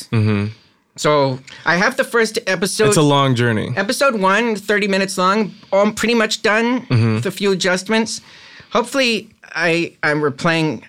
[0.97, 2.89] So I have the first episode.
[2.89, 3.73] it's a long journey.
[3.77, 7.15] episode one, 30 minutes long, all pretty much done Mm-hmm.
[7.17, 8.21] with a few adjustments.
[8.73, 10.83] Hopefully, I I'm replaying.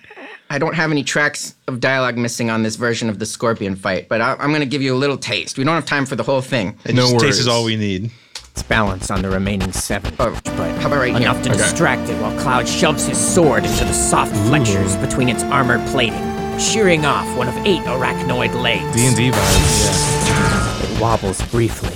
[0.50, 4.08] I don't have any tracks of dialogue missing on this version of the Scorpion fight,
[4.10, 5.56] but I, I'm going to give you a little taste.
[5.56, 6.76] We don't have time for the whole thing.
[6.84, 7.22] it no just worries.
[7.22, 8.10] taste is all we need.
[8.52, 10.14] Its balance on the remaining seven.
[10.20, 11.22] Oh, but how about right here?
[11.22, 15.42] enough to distract it while Cloud shoves his sword into the soft flexures between its
[15.44, 16.20] armor plating,
[16.58, 18.94] shearing off one of eight arachnoid legs.
[18.94, 20.84] D and D vibes.
[20.84, 21.94] It wobbles briefly,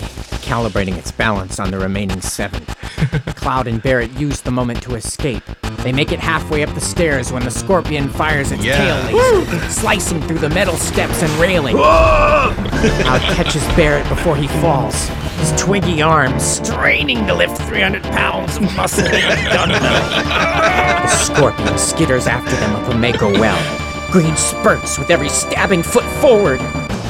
[0.49, 2.65] calibrating its balance on the remaining seven.
[3.37, 5.43] Cloud and Barret use the moment to escape.
[5.83, 8.79] They make it halfway up the stairs when the scorpion fires its Yeah.
[9.09, 9.15] tail
[9.45, 11.77] laser, slicing through the metal steps and railing.
[11.77, 18.63] Cloud catches Barret before he falls, his twiggy arms straining to lift 300 pounds of
[18.77, 24.11] muscle The scorpion skitters after them up a Mako well.
[24.11, 26.61] Green spurts with every stabbing foot forward.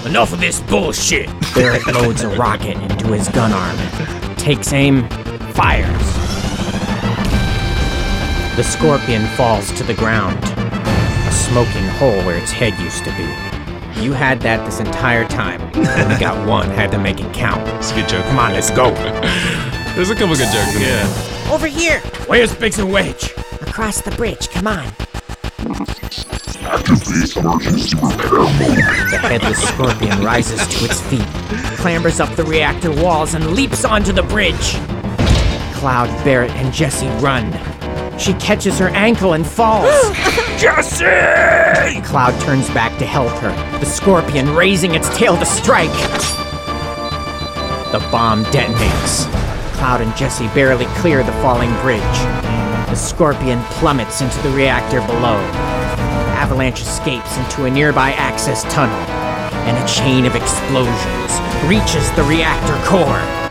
[0.07, 1.27] Enough of this bullshit.
[1.55, 3.77] Barret loads a rocket into his gun arm,
[4.37, 5.09] takes aim,
[5.53, 6.07] fires.
[8.57, 13.56] The scorpion falls to the ground, a smoking hole where its head used to be.
[13.99, 15.61] You had that this entire time.
[15.75, 17.67] Only got one, had to make it count.
[17.79, 18.25] It's a good joke.
[18.27, 18.91] Come on, let's go.
[19.95, 21.05] There's a couple good jokes in there.
[21.05, 21.53] Yeah.
[21.53, 23.33] Over here, Where's Biggs and Wedge?
[23.63, 24.49] across the bridge.
[24.51, 24.87] Come on.
[29.11, 31.21] The headless scorpion rises to its feet,
[31.79, 34.75] clambers up the reactor walls, and leaps onto the bridge.
[35.75, 37.53] Cloud, Barret, and Jessie run.
[38.19, 39.91] She catches her ankle and falls.
[40.59, 42.01] Jessie!
[42.03, 45.93] Cloud turns back to help her, the scorpion raising its tail to strike.
[47.93, 49.31] The bomb detonates.
[49.75, 52.01] Cloud and Jessie barely clear the falling bridge.
[52.89, 55.39] The scorpion plummets into the reactor below.
[56.37, 58.97] Avalanche escapes into a nearby access tunnel,
[59.67, 63.46] and a chain of explosions reaches the reactor core.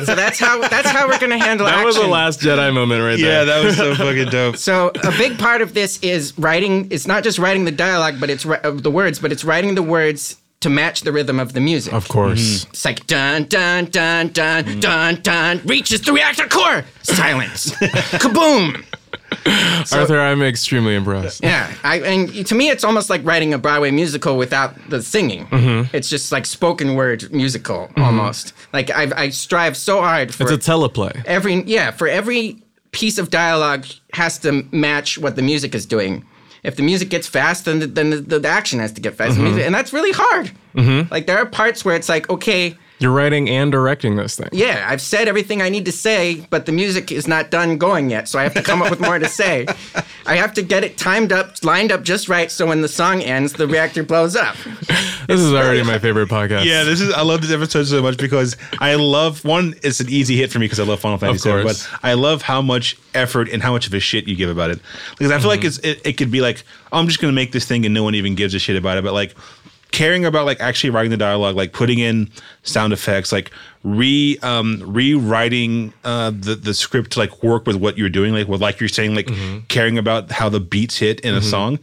[0.00, 1.86] My So that's how that's how we're gonna handle that action.
[1.86, 3.38] was the last Jedi moment right Yeah, there.
[3.38, 4.56] Yeah, that was so fucking dope.
[4.56, 6.88] So a big part of this is writing.
[6.90, 9.74] It's not just writing the dialogue, but it's ri- uh, the words, but it's writing
[9.74, 11.92] the words to match the rhythm of the music.
[11.92, 12.40] of course.
[12.40, 12.70] Mm-hmm.
[12.70, 14.80] It's like dun dun dun dun mm.
[14.80, 16.84] dun dun reaches the reactor core.
[17.02, 17.70] Silence.
[18.18, 18.84] Kaboom.
[19.92, 21.42] Arthur, I'm extremely impressed.
[21.42, 25.46] Yeah, I and to me, it's almost like writing a Broadway musical without the singing.
[25.46, 25.94] Mm-hmm.
[25.94, 28.02] It's just like spoken word musical mm-hmm.
[28.02, 28.52] almost.
[28.72, 31.22] Like I, I strive so hard for It's a teleplay.
[31.26, 36.24] every yeah for every piece of dialogue has to match what the music is doing.
[36.62, 39.38] If the music gets fast, then the, then the, the action has to get fast,
[39.38, 39.58] Mm-hmm.
[39.60, 40.50] and that's really hard.
[41.10, 44.48] Like there are parts where it's like, okay, You're writing and directing this thing.
[44.52, 48.10] yeah, I've said everything I need to say, but the music is not done going
[48.10, 49.66] yet, so I have to come up with more to say.
[50.26, 53.22] I have to get it timed up, lined up just right, so when the song
[53.22, 54.56] ends, the reactor blows up.
[55.28, 56.64] This is already my favorite podcast.
[56.64, 57.12] Yeah, this is.
[57.12, 59.74] I love this episode so much because I love one.
[59.82, 61.86] It's an easy hit for me because I love Final Fantasy VII, course.
[61.86, 64.70] but I love how much effort and how much of a shit you give about
[64.70, 64.80] it.
[65.10, 65.66] Because I feel like mm-hmm.
[65.66, 68.02] it's it, it could be like oh, I'm just gonna make this thing and no
[68.02, 69.34] one even gives a shit about it, but like
[69.90, 72.30] caring about like actually writing the dialogue, like putting in
[72.62, 73.50] sound effects, like
[73.84, 78.48] re um rewriting uh the the script to like work with what you're doing, like
[78.48, 79.28] with like you're saying, like
[79.68, 81.78] caring about how the beats hit in a song,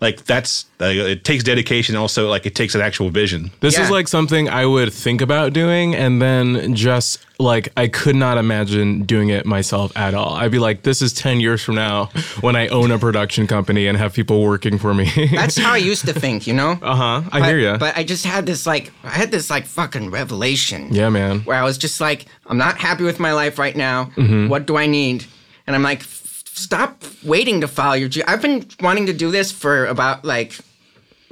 [0.00, 1.94] like that's like, it takes dedication.
[1.94, 3.50] Also, like it takes an actual vision.
[3.60, 8.16] This is like something I would think about doing and then just like I could
[8.16, 10.34] not imagine doing it myself at all.
[10.34, 12.06] I'd be like, this is 10 years from now
[12.40, 15.10] when I own a production company and have people working for me.
[15.32, 16.78] That's how I used to think, you know?
[16.82, 17.22] uh huh.
[17.32, 17.78] I but, hear you.
[17.78, 20.88] But I just had this like, I had this like fucking revelation.
[20.92, 21.40] Yeah, man.
[21.40, 24.06] Where I was just like, I'm not happy with my life right now.
[24.16, 24.48] Mm-hmm.
[24.48, 25.24] What do I need?
[25.66, 28.08] And I'm like, stop waiting to follow your.
[28.08, 30.58] G- I've been wanting to do this for about like,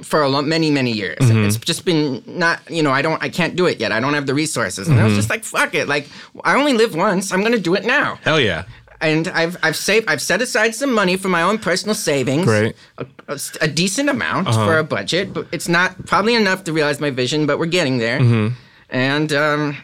[0.01, 1.17] for a lo- many many years.
[1.19, 1.45] Mm-hmm.
[1.45, 3.91] It's just been not, you know, I don't, I can't do it yet.
[3.91, 4.87] I don't have the resources.
[4.87, 5.05] And I Mm-hmm.
[5.07, 5.87] was just like, fuck it.
[5.87, 6.07] Like,
[6.43, 7.31] I only live once.
[7.33, 8.15] I'm gonna do it now.
[8.23, 8.63] Hell yeah.
[9.01, 12.45] and I've I've saved I've set aside some money for my own personal savings.
[12.45, 12.75] Great.
[12.97, 16.99] A, a- a decent amount for a budget, but it's not probably enough to realize
[16.99, 18.19] my vision, but we're getting there.
[18.89, 19.77] And um,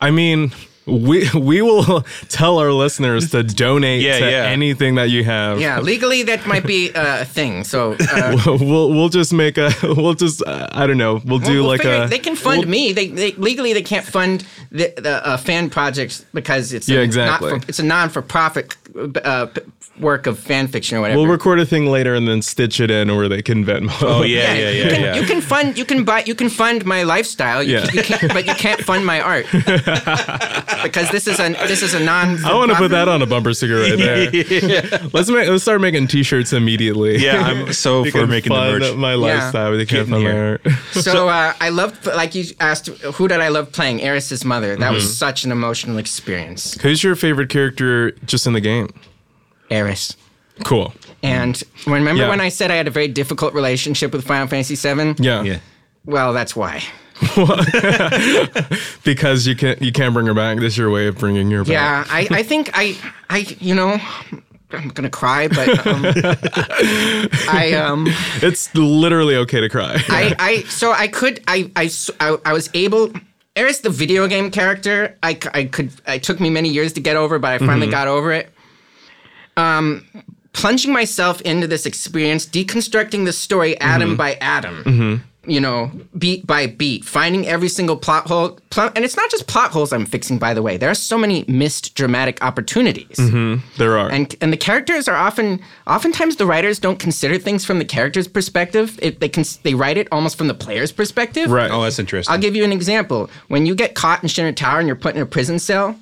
[0.00, 0.52] I mean,
[0.86, 4.44] we we will tell our listeners to donate Yeah, to yeah.
[4.44, 5.60] anything that you have.
[5.60, 7.64] yeah, legally that might be uh, a thing.
[7.64, 11.62] So uh, we'll we'll just make a we'll just uh, I don't know we'll do
[11.62, 12.92] we'll like figure a they can fund me.
[12.92, 17.02] They, they legally they can't fund the, the uh, fan projects because it's Yeah, a
[17.02, 17.52] exactly.
[17.52, 18.76] Not for, it's a non for profit
[19.24, 19.46] uh,
[19.98, 21.18] work of fan fiction or whatever.
[21.20, 23.90] we'll record a thing later and then stitch it in where they can Venmo.
[24.02, 25.14] Oh yeah, yeah, you yeah, can, yeah.
[25.16, 25.76] You can fund.
[25.78, 26.22] You can buy.
[26.26, 27.62] You can fund my lifestyle.
[27.62, 27.90] You, Yeah.
[27.92, 29.46] you can't, but you can't fund my art
[30.82, 32.44] because this is a this is a non.
[32.44, 34.30] I want to put that on a bumper sticker right there.
[35.12, 37.18] Let's make let's start making T-shirts immediately.
[37.18, 38.94] yeah, I'm so You for can making the merch.
[38.96, 39.70] my lifestyle.
[39.72, 40.66] but They can't Getting fund my art.
[40.92, 44.00] So uh, I loved, like you asked, who did I love playing?
[44.02, 44.76] Aeris's mother.
[44.76, 44.94] That Mm-hmm.
[44.96, 46.74] was such an emotional experience.
[46.82, 48.83] Who's your favorite character just in the game?
[49.70, 50.16] Aeris.
[50.64, 50.94] Cool.
[51.22, 52.28] And remember Yeah.
[52.28, 55.14] when I said I had a very difficult relationship with Final Fantasy VII?
[55.22, 55.42] Yeah.
[55.42, 55.58] Yeah.
[56.04, 56.82] Well, that's why.
[59.04, 60.58] Because you can't you can't bring her back.
[60.58, 61.68] This is your way of bringing her back.
[61.70, 62.96] Yeah, I, I think I,
[63.30, 63.98] I, you know,
[64.72, 66.04] I'm gonna cry, but um,
[67.48, 68.06] I, um,
[68.42, 69.96] It's literally okay to cry.
[70.08, 73.12] I, I, so I could, I I I was able.
[73.56, 77.14] Aeris, the video game character, I, I could, it took me many years to get
[77.14, 78.52] over, but I finally got over it.
[79.56, 80.06] Um,
[80.54, 84.16] plunging myself into this experience, deconstructing the story atom mm-hmm.
[84.16, 84.84] by atom.
[84.84, 85.22] Mm-hmm.
[85.46, 88.58] You know, beat by beat, finding every single plot hole.
[88.70, 90.78] Pl- and it's not just plot holes I'm fixing, by the way.
[90.78, 93.18] There are so many missed dramatic opportunities.
[93.18, 93.62] Mm-hmm.
[93.76, 94.10] there are.
[94.10, 98.26] And and the characters are often oftentimes the writers don't consider things from the character's
[98.26, 98.98] perspective.
[99.02, 101.50] It, they can they write it almost from the player's perspective.
[101.50, 101.70] right.
[101.70, 102.32] Oh, that's interesting.
[102.32, 103.28] I'll give you an example.
[103.48, 105.94] When you get caught in Shinra Tower and you're put in a prison cell,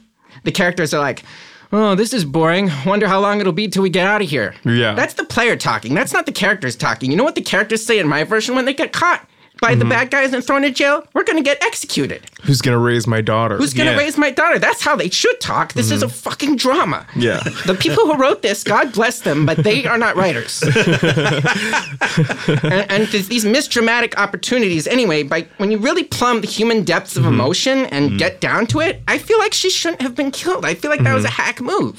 [0.45, 1.25] the characters are like,
[1.73, 2.71] "Oh, this is boring.
[2.85, 4.95] Wonder how long it'll be till we get out of here." Yeah.
[4.95, 5.95] That's the player talking.
[5.95, 7.11] That's not the characters talking.
[7.11, 9.27] You know what the characters say in my version when they get caught
[9.63, 9.79] by Mm-hmm.
[9.79, 11.07] the bad guys and thrown in jail?
[11.15, 12.21] We're gonna get executed.
[12.43, 13.57] Who's gonna raise my daughter?
[13.57, 13.97] Who's gonna Yeah.
[14.05, 14.59] raise my daughter?
[14.59, 15.73] That's how they should talk.
[15.73, 17.07] This is a fucking drama.
[17.13, 17.21] Mm-hmm.
[17.21, 17.41] Yeah.
[17.71, 20.63] The people who wrote this, God bless them, but they are not writers.
[22.63, 26.83] and and th- these missed dramatic opportunities, anyway, by when you really plumb the human
[26.85, 27.27] depths Mm-hmm.
[27.29, 30.65] of emotion and get down to it, I feel like she shouldn't have been killed.
[30.65, 31.43] I feel like that was a Mm-hmm.
[31.43, 31.95] hack move.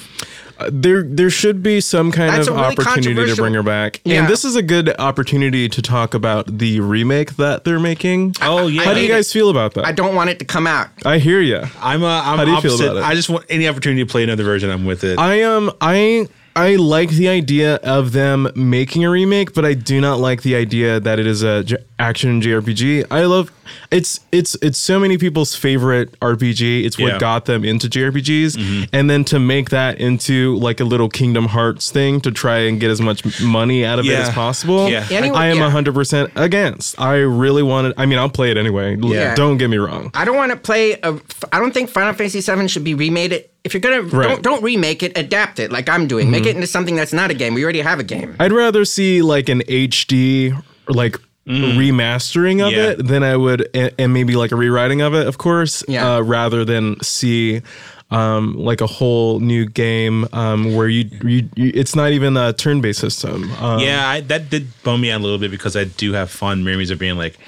[0.70, 4.00] There there should be some kind That's of really opportunity to bring her back.
[4.04, 4.20] Yeah.
[4.20, 8.36] And this is a good opportunity to talk about the remake that they're making.
[8.42, 8.82] oh yeah.
[8.84, 9.84] How do you hate guys feel about that?
[9.84, 10.88] I don't want it to come out.
[11.04, 11.62] I hear you.
[11.80, 12.90] I'm uh, I'm How do you feel opposite.
[12.92, 13.04] about it?
[13.04, 14.70] I just want any opportunity to play another version.
[14.70, 15.18] I'm with it.
[15.18, 20.00] I um I I like the idea of them making a remake, but I do
[20.00, 23.06] not like the idea that it is a j- action JRPG.
[23.10, 23.50] I love
[23.90, 26.84] it's it's it's so many people's favorite RPG.
[26.84, 27.18] It's what Yeah.
[27.18, 28.84] got them into JRPGs, mm-hmm.
[28.92, 32.78] and then to make that into like a little Kingdom Hearts thing to try and
[32.78, 34.88] get as much money out of it as possible.
[34.88, 35.06] Yeah.
[35.10, 35.70] Anyway, I am yeah.
[35.70, 37.00] hundred percent against.
[37.00, 37.94] I really wanted.
[37.96, 38.96] I mean, I'll play it anyway.
[38.96, 39.34] Yeah.
[39.34, 40.10] Don't get me wrong.
[40.14, 41.18] I don't want to play a.
[41.52, 43.32] I don't think Final Fantasy VII should be remade.
[43.32, 44.10] It if you're gonna Right.
[44.10, 44.20] Mm-hmm.
[44.28, 46.30] don't don't remake it, adapt it like I'm doing.
[46.30, 47.54] Make it into something that's not a game.
[47.54, 48.36] We already have a game.
[48.38, 50.54] I'd rather see like an HD
[50.88, 52.90] like remastering of Yeah.
[52.90, 56.16] it than I would and, and maybe like a rewriting of it, of course, Yeah.
[56.16, 57.62] uh, rather than see
[58.10, 62.52] um, like a whole new game um, where you, you, you it's not even a
[62.52, 63.50] turn-based system.
[63.54, 66.30] Um, yeah, I, that did bum me out a little bit because I do have
[66.30, 67.38] fun memories of being like,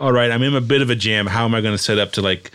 [0.00, 1.26] all right, I'm in a bit of a jam.
[1.26, 2.50] How am I going to set up to like,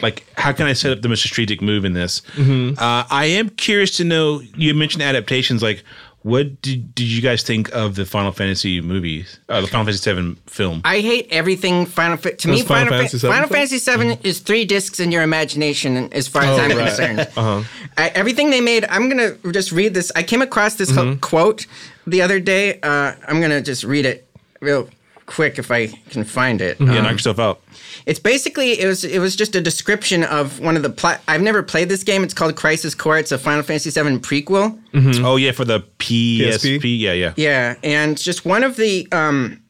[0.00, 2.20] like how can I set up the most strategic move in this?
[2.34, 2.78] Mm-hmm.
[2.78, 4.40] Uh, I am curious to know.
[4.56, 5.62] You mentioned adaptations.
[5.62, 5.82] Like,
[6.22, 9.38] what did, did you guys think of the Final Fantasy movies?
[9.48, 10.80] Uh, the Final Fantasy VII film?
[10.84, 12.16] I hate everything Final.
[12.16, 13.58] Fa- to me, Final Final, Fantasy Fa- VII Final film?
[13.68, 16.86] Fantasy VII is three discs in your imagination, as far as Oh, I'm right.
[16.88, 17.20] concerned.
[17.36, 17.62] Uh-huh.
[17.96, 20.10] I, everything they made, I'm gonna just read this.
[20.16, 21.20] I came across this Mm-hmm.
[21.20, 21.66] quote
[22.06, 22.78] the other day.
[22.82, 24.26] Uh, I'm gonna just read it
[24.60, 24.88] real
[25.28, 26.78] quick if I can find it.
[26.78, 26.92] Mm-hmm.
[26.92, 27.60] yeah, Um, knock yourself out.
[28.06, 31.20] It's basically it was it was just a description of one of the plot.
[31.28, 32.24] I've never played this game.
[32.24, 33.18] It's called Crisis Core.
[33.18, 34.76] It's a Final Fantasy VII prequel.
[35.24, 36.78] Oh yeah, for the PSP.
[36.80, 36.98] PSP?
[36.98, 37.32] Yeah, yeah.
[37.36, 39.62] Yeah, and just one of the um,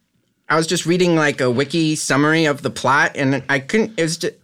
[0.49, 3.99] I was just reading like a wiki summary of the plot, and I couldn't.
[3.99, 4.35] It was just,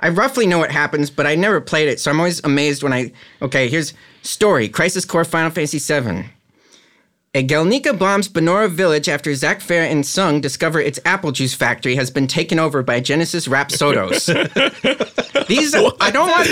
[0.00, 2.92] I roughly know what happens, but I never played it, so I'm always amazed when
[2.92, 3.12] I.
[3.42, 6.30] Okay, here's story: Crisis Core Final Fantasy VII.
[7.36, 11.96] A Gelnika bombs Banora village after Zack Fair and Sung discover its apple juice factory
[11.96, 14.26] has been taken over by Genesis Rhapsodos.
[15.48, 16.48] These I don't want.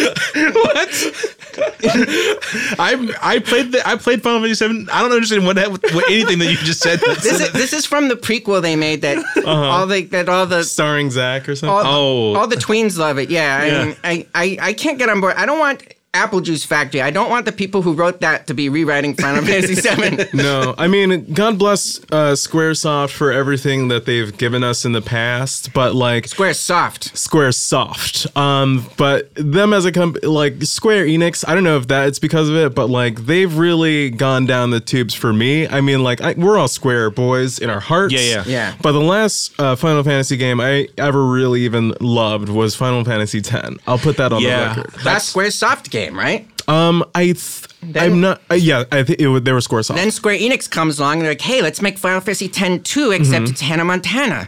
[0.57, 1.38] what?
[2.81, 4.88] I I played the I played Final Fantasy VII.
[4.92, 5.57] I don't understand what,
[5.95, 7.01] what anything that you just said.
[7.23, 9.51] This is, this is from the prequel they made that uh-huh.
[9.51, 11.75] all the that all the Starring Zack or something.
[11.87, 12.35] all, Oh.
[12.35, 13.31] all the tweens love it.
[13.31, 13.83] Yeah, Yeah.
[13.83, 15.35] And I, I I can't get on board.
[15.37, 15.83] I don't want
[16.14, 17.01] Apple Juice Factory.
[17.01, 20.25] I don't want the people who wrote that to be rewriting Final Fantasy VII.
[20.35, 25.01] no, I mean, God bless uh, SquareSoft for everything that they've given us in the
[25.01, 28.37] past, but like SquareSoft, SquareSoft.
[28.37, 32.18] Um, but them as a company, like Square Enix, I don't know if that it's
[32.18, 35.66] because of it, but like they've really gone down the tubes for me.
[35.66, 38.12] I mean, like I, we're all Square boys in our hearts.
[38.12, 38.44] Yeah, yeah.
[38.46, 38.75] Yeah.
[38.83, 43.38] But the last uh, Final Fantasy game I ever really even loved was Final Fantasy
[43.38, 43.53] X.
[43.87, 44.75] I'll put that on Yeah.
[44.75, 45.01] the record.
[45.05, 46.47] That's Square Soft game, right?
[46.69, 48.41] Um, I th- Then- I'm not.
[48.51, 49.45] Uh, yeah, I think it would.
[49.45, 49.97] They were SquareSoft.
[49.97, 53.11] Then Square Enix comes along and they're like, hey, let's make Final Fantasy X 2,
[53.11, 53.51] except Mm-hmm.
[53.53, 54.47] it's Hannah Montana.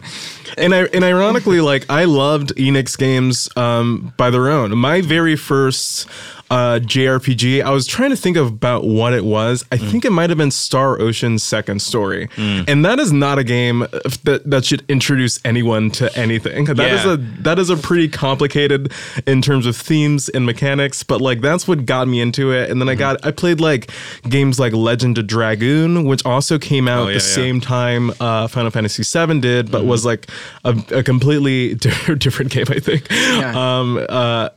[0.56, 4.78] and I and ironically, like I loved Enix games um, by their own.
[4.78, 6.06] My very first
[6.50, 9.64] uh, JRPG, I was trying to think about what it was.
[9.72, 13.44] I think it might have been Star Ocean's Second Story, and that is not a
[13.44, 13.80] game
[14.24, 16.66] that that should introduce anyone to anything.
[16.66, 17.12] That is Yeah.
[17.14, 18.92] a that is a pretty complicated
[19.26, 22.70] in terms of themes and mechanics, but like that's what got me into it.
[22.70, 23.90] And then I got I played like
[24.28, 27.34] games like Legend of Dragoon, which also came out Oh, yeah, the yeah.
[27.34, 30.28] same time uh, Final Fantasy VII did, but was like
[30.64, 33.10] a, a completely different game, I think.
[33.54, 34.50] Um, uh,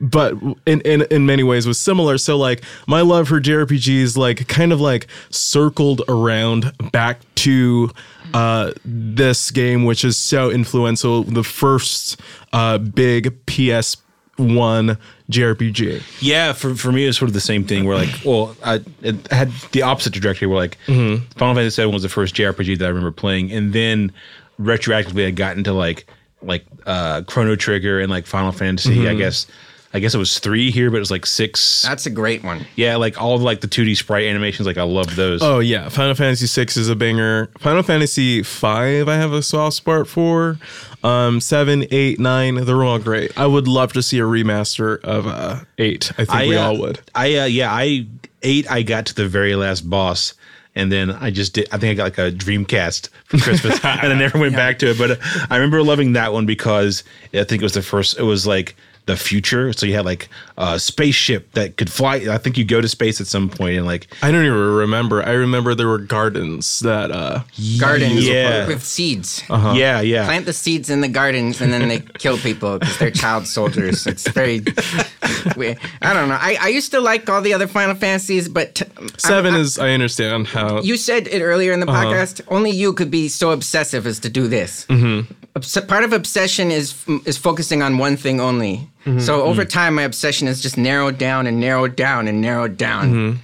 [0.00, 0.34] but
[0.66, 2.18] in, in in many ways was similar.
[2.18, 7.90] So like my love for JRPGs like kind of like circled around back to
[8.34, 11.24] uh, this game, which is so influential.
[11.24, 12.20] The first
[12.52, 13.96] uh, big PS
[14.36, 14.96] one
[15.30, 16.02] JRPG.
[16.20, 17.84] Yeah, for, for me, it's sort of the same thing.
[17.84, 20.48] Where like, well, I it had the opposite trajectory.
[20.48, 21.24] Where like, Mm-hmm.
[21.38, 24.12] Final Fantasy VII was the first JRPG that I remember playing, and then
[24.60, 26.06] retroactively, I got into like
[26.42, 28.96] like uh Chrono Trigger and like Final Fantasy.
[28.96, 29.08] Mm-hmm.
[29.08, 29.46] I guess
[29.94, 31.82] I guess it was three here, but it was like six.
[31.82, 32.64] That's a great one.
[32.76, 34.66] yeah, like all of like the two D sprite animations.
[34.66, 35.42] Like I love those.
[35.42, 37.50] Oh yeah, Final Fantasy VI is a banger.
[37.58, 40.58] Final Fantasy five, I have a soft spot for.
[41.04, 43.36] Um, seven, eight, nine, they're all great.
[43.36, 46.12] I would love to see a remaster of uh, eight.
[46.16, 47.00] I think we uh, all would.
[47.14, 48.06] I uh, yeah, I
[48.42, 48.70] eight.
[48.70, 50.34] I got to the very last boss,
[50.74, 51.68] and then I just did.
[51.70, 54.90] I think I got like a Dreamcast for Christmas, and I never went back to
[54.90, 54.98] it.
[54.98, 58.18] But uh, I remember loving that one because I think it was the first.
[58.18, 58.76] It was like
[59.06, 59.72] the future.
[59.72, 62.16] So you had like a spaceship that could fly.
[62.30, 65.22] I think you go to space at some point, and like I don't even remember.
[65.22, 67.42] I remember there were gardens that uh
[67.80, 68.66] Gardens Yeah.
[68.68, 69.42] with seeds.
[69.50, 69.72] Uh-huh.
[69.76, 70.24] yeah, yeah.
[70.26, 74.06] Plant the seeds in the gardens and then they kill people because they're child soldiers.
[74.06, 74.60] It's very
[75.56, 75.78] weird.
[76.00, 76.38] I don't know.
[76.40, 79.58] I, I used to like all the other Final Fantasies, but t- I'm- 7 I-
[79.58, 82.40] is I understand how You said it earlier in the podcast.
[82.48, 84.86] Only you could be so obsessive as to do this.
[84.86, 85.32] Mm-hmm.
[85.56, 86.94] Obs- part of obsession is
[87.26, 88.88] is focusing on one thing only.
[89.04, 89.18] Mm-hmm.
[89.18, 89.68] So over mm-hmm.
[89.68, 93.12] time, my obsession has just narrowed down and narrowed down and narrowed down.
[93.12, 93.38] Mm-hmm.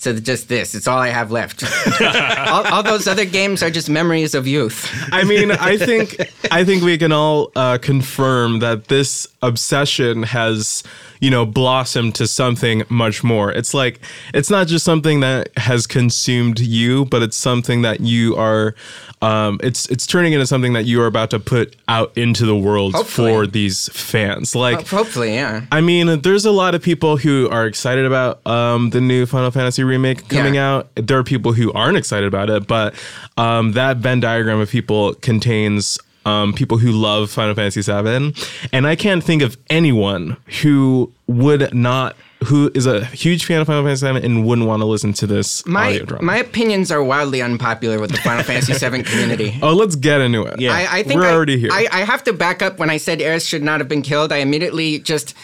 [0.00, 0.74] So just this.
[0.74, 1.62] It's all I have left.
[2.00, 4.90] all, all those other games are just memories of youth.
[5.12, 6.18] I mean, I think
[6.50, 10.82] I think we can all uh, confirm that this obsession has,
[11.20, 13.52] you know, blossomed to something much more.
[13.52, 14.00] It's like
[14.32, 18.74] it's not just something that has consumed you, but it's something that you are.
[19.20, 22.56] Um, it's it's turning into something that you are about to put out into the
[22.56, 23.32] world Hopefully.
[23.34, 24.54] for these fans.
[24.54, 24.88] Like.
[24.88, 25.66] Hopefully, yeah.
[25.70, 29.50] I mean, there's a lot of people who are excited about um, the new Final
[29.50, 30.68] Fantasy remake coming Yeah.
[30.76, 30.88] out.
[30.94, 32.94] There are people who aren't excited about it, but
[33.36, 38.34] um, that Venn diagram of people contains um, people who love Final Fantasy VII,
[38.72, 42.16] and I can't think of anyone who would not.
[42.44, 45.26] Who is a huge fan of Final Fantasy VII and wouldn't want to listen to
[45.26, 49.58] this My my opinions are wildly unpopular with the Final Fantasy VII community.
[49.62, 50.58] oh, let's get into it.
[50.58, 50.72] Yeah.
[50.72, 51.68] I, I think We're I, already here.
[51.70, 54.32] I, I have to back up when I said Aeris should not have been killed.
[54.32, 55.34] I immediately just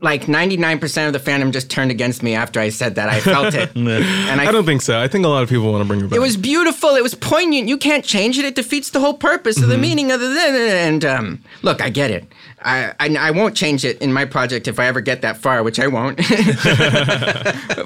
[0.00, 3.08] like 99% of the fandom just turned against me after I said that.
[3.08, 3.70] I felt it.
[3.76, 4.98] and I, I don't think so.
[5.00, 6.16] I think a lot of people want to bring her back.
[6.16, 6.90] it was beautiful.
[6.90, 7.66] It was poignant.
[7.68, 8.44] You can't change it.
[8.44, 9.64] It defeats the whole purpose Mm-hmm.
[9.64, 10.26] of the meaning of the.
[10.28, 12.24] And um, look, I get it.
[12.66, 15.62] I, I I won't change it in my project if I ever get that far,
[15.62, 16.18] which I won't.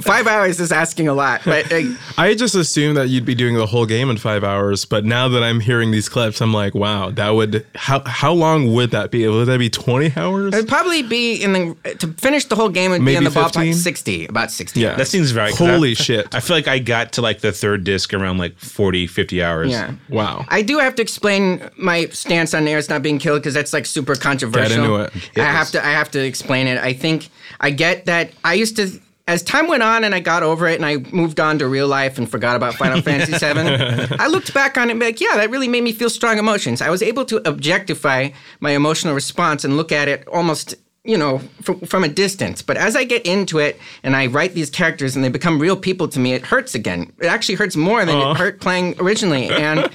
[0.03, 1.83] Five hours is asking a lot, but uh,
[2.17, 5.29] I just assumed that you'd be doing the whole game in five hours, but now
[5.29, 9.11] that I'm hearing these clips, I'm like, wow, that would how how long would that
[9.11, 9.27] be?
[9.29, 10.55] Would that be 20 hours?
[10.55, 13.41] it'd probably be in the to finish the whole game would be in Maybe the
[13.41, 13.75] ballpark 15?
[13.75, 14.81] sixty, about sixty.
[14.81, 14.95] Yeah.
[14.97, 15.51] That seems right.
[15.51, 16.35] 'cause Holy I- shit.
[16.35, 19.71] I feel like I got to like the third disc around like 40, 50 hours.
[19.71, 19.95] Yeah.
[20.09, 20.47] Wow.
[20.49, 23.85] I do have to explain my stance on Aeris not being killed because that's like
[23.87, 24.70] super controversial.
[24.71, 25.13] Into it.
[25.39, 25.85] I have to.
[25.85, 26.79] I have to explain it.
[26.79, 27.29] I think
[27.61, 28.33] I get that.
[28.45, 28.91] I used to.
[29.29, 31.87] As time went on and I got over it and I moved on to real
[31.87, 35.21] life and forgot about Final Fantasy VII, I looked back on it and be like,
[35.21, 36.83] yeah, that really made me feel strong emotions.
[36.83, 41.39] I was able to objectify my emotional response and look at it almost, you know,
[41.63, 42.61] from, from a distance.
[42.61, 45.77] But as I get into it and I write these characters and they become real
[45.77, 47.13] people to me, it hurts again.
[47.21, 49.49] It actually hurts more than it hurt playing originally.
[49.49, 49.89] And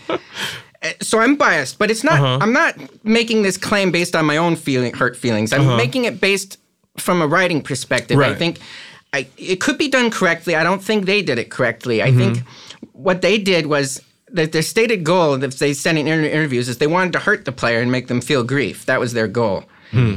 [1.01, 2.19] so I'm biased, but it's not.
[2.41, 5.53] I'm not making this claim based on my own feeling, hurt feelings.
[5.53, 6.57] I'm making it based
[6.97, 8.19] from a writing perspective.
[8.19, 8.59] I think
[9.13, 10.55] I, it could be done correctly.
[10.55, 12.01] I don't think they did it correctly.
[12.01, 12.33] I Mm-hmm.
[12.33, 12.47] think
[12.93, 16.87] what they did was that their stated goal, if they said in interviews, is they
[16.87, 18.85] wanted to hurt the player and make them feel grief.
[18.85, 19.63] That was their goal,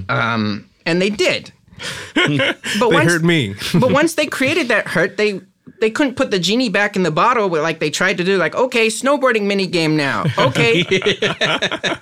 [0.09, 1.53] um, and they did.
[2.15, 2.37] but Hmm.
[2.81, 3.55] They once, heard me.
[3.75, 5.41] but once they created that hurt, they
[5.81, 8.37] they couldn't put the genie back in the bottle but like they tried to do
[8.37, 10.25] like okay snowboarding mini game now.
[10.39, 10.85] Okay.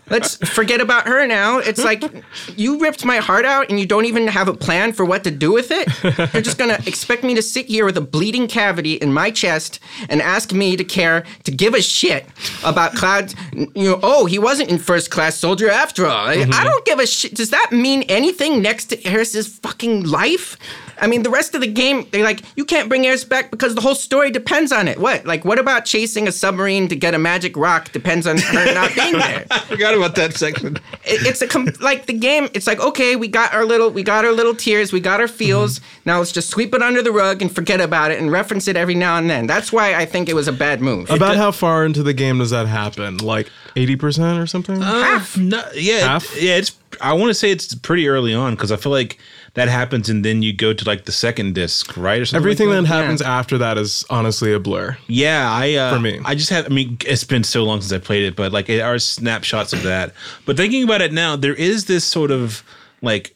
[0.08, 1.58] Let's forget about her now.
[1.58, 2.02] It's like
[2.56, 5.30] you ripped my heart out and you don't even have a plan for what to
[5.30, 5.88] do with it?
[6.32, 9.80] You're just gonna expect me to sit here with a bleeding cavity in my chest
[10.08, 12.26] and ask me to care to give a shit
[12.64, 16.26] about cloud you know oh he wasn't in first class soldier after all.
[16.28, 17.34] I- i don't give a shit.
[17.34, 20.56] Does that mean anything next to Aeris's fucking life
[21.00, 23.74] I mean, the rest of the game, they're like, you can't bring Aeris back because
[23.74, 24.98] the whole story depends on it.
[24.98, 25.26] What?
[25.26, 28.94] Like, what about chasing a submarine to get a magic rock depends on her not
[28.94, 29.44] being there?
[29.50, 30.76] I forgot about that section.
[31.04, 32.48] It- it's a com- like the game.
[32.54, 35.28] It's like, okay, we got our little, we got our little tears, we got our
[35.28, 35.78] feels.
[35.80, 36.00] Mm-hmm.
[36.06, 38.76] Now let's just sweep it under the rug and forget about it and reference it
[38.76, 39.46] every now and then.
[39.46, 41.10] That's why I think it was a bad move.
[41.10, 43.18] About how far into the game does that happen?
[43.18, 44.82] Like 80% or something?
[44.82, 45.36] Uh, Half.
[45.36, 46.40] No, yeah, it- Half?
[46.42, 46.56] yeah.
[46.56, 46.72] It's.
[47.00, 49.18] I want to say it's pretty early on because I feel like
[49.54, 52.20] that happens, and then you go to like the second disc, right?
[52.20, 52.42] Or something.
[52.42, 53.02] Everything like that that.
[53.02, 54.96] happens after that is honestly a blur.
[55.06, 56.20] Yeah, I uh, For me.
[56.24, 56.66] I just have.
[56.66, 59.72] I mean, it's been so long since I played it, but like, it are snapshots
[59.72, 60.12] of that.
[60.44, 62.62] But thinking about it now, there is this sort of
[63.02, 63.34] like.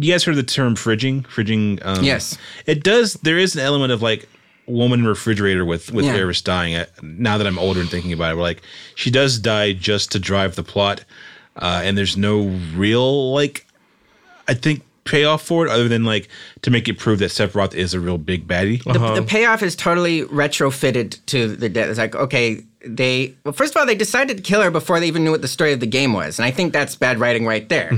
[0.00, 1.22] You guys heard the term fridging?
[1.26, 1.78] Fridging.
[1.84, 2.36] Um, Yes.
[2.66, 3.14] It does.
[3.14, 4.28] There is an element of like
[4.66, 6.16] woman refrigerator with with Yeah.
[6.16, 6.74] Aeris dying.
[6.74, 8.62] Uh, Now that I'm older and thinking about it, we're like
[8.96, 11.04] she does die just to drive the plot,
[11.56, 12.42] uh, and there's no
[12.74, 13.66] real like
[14.48, 16.28] I think payoff for it other than like
[16.62, 18.82] to make it prove that Sephiroth is a real big baddie.
[18.84, 21.88] the, the payoff is totally retrofitted to the death.
[21.88, 25.08] It's like, okay, they well, first of all, they decided to kill her before they
[25.08, 27.46] even knew what the story of the game was, and I think that's bad writing
[27.46, 27.90] right there.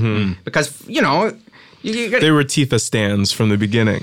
[0.45, 1.37] Because you know,
[1.83, 4.01] you, you They were Tifa stands from the beginning.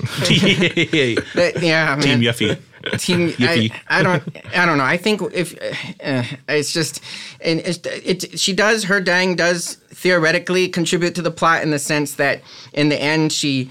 [1.34, 2.00] that- yeah, man.
[2.00, 2.58] Team Yuffie.
[2.98, 4.22] Team, I, I don't,
[4.56, 4.84] I don't know.
[4.84, 5.54] I think if
[6.02, 7.02] uh, it's just,
[7.40, 11.78] and it's, it, she does her dying does theoretically contribute to the plot in the
[11.78, 12.40] sense that
[12.72, 13.70] in the end she,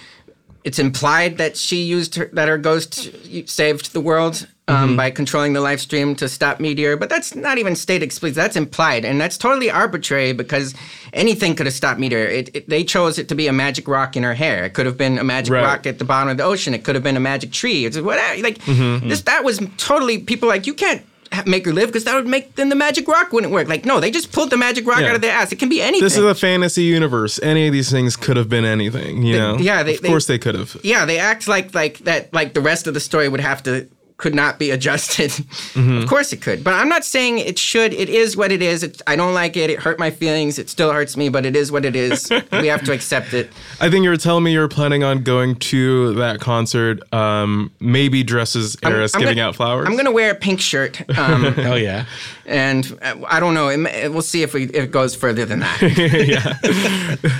[0.64, 3.10] it's implied that she used her that her ghost
[3.50, 4.96] saved the world um, mm-hmm.
[4.98, 8.42] by controlling the Lifestream to stop Meteor, but that's not even stated explicitly.
[8.42, 10.76] That's implied, and that's totally arbitrary because
[11.12, 12.26] anything could have stopped Meteor.
[12.26, 14.66] It, it, they chose it to be a magic rock in her hair.
[14.66, 15.64] It could have been a magic Right.
[15.64, 16.74] rock at the bottom of the ocean.
[16.74, 17.86] It could have been a magic tree.
[17.86, 18.40] It's whatever.
[18.40, 19.10] Uh, like mm-hmm.
[19.10, 19.26] this, mm-hmm.
[19.26, 21.02] that was totally people like you can't
[21.46, 23.68] make her live because that would make then the magic rock wouldn't work.
[23.68, 25.10] Like no, they just pulled the magic rock Yeah.
[25.10, 25.52] out of their ass.
[25.52, 26.04] It can be anything.
[26.04, 27.40] This is a fantasy universe.
[27.42, 29.58] Any of these things could have been anything, you know?
[29.58, 30.78] yeah, they- of they- course they could have.
[30.84, 32.34] yeah, they act like like that.
[32.34, 33.88] Like the rest of the story would have to
[34.20, 35.32] could not be adjusted.
[35.80, 36.00] Mm-hmm.
[36.04, 37.94] Of course it could, but I'm not saying it should.
[37.94, 38.84] It is what it is.
[38.84, 39.70] It, I don't like it.
[39.70, 40.58] It hurt my feelings.
[40.60, 42.30] It still hurts me, but it is what it is.
[42.52, 43.50] we have to accept it.
[43.80, 47.72] I think you were telling me you were planning on going to that concert, um,
[47.80, 49.88] maybe dresses Aeris giving gonna- out flowers.
[49.88, 51.02] I'm gonna wear a pink shirt.
[51.18, 52.06] Um, Oh yeah.
[52.46, 53.70] and uh, I don't know.
[53.70, 55.80] It, we'll see if, we, if it goes further than that.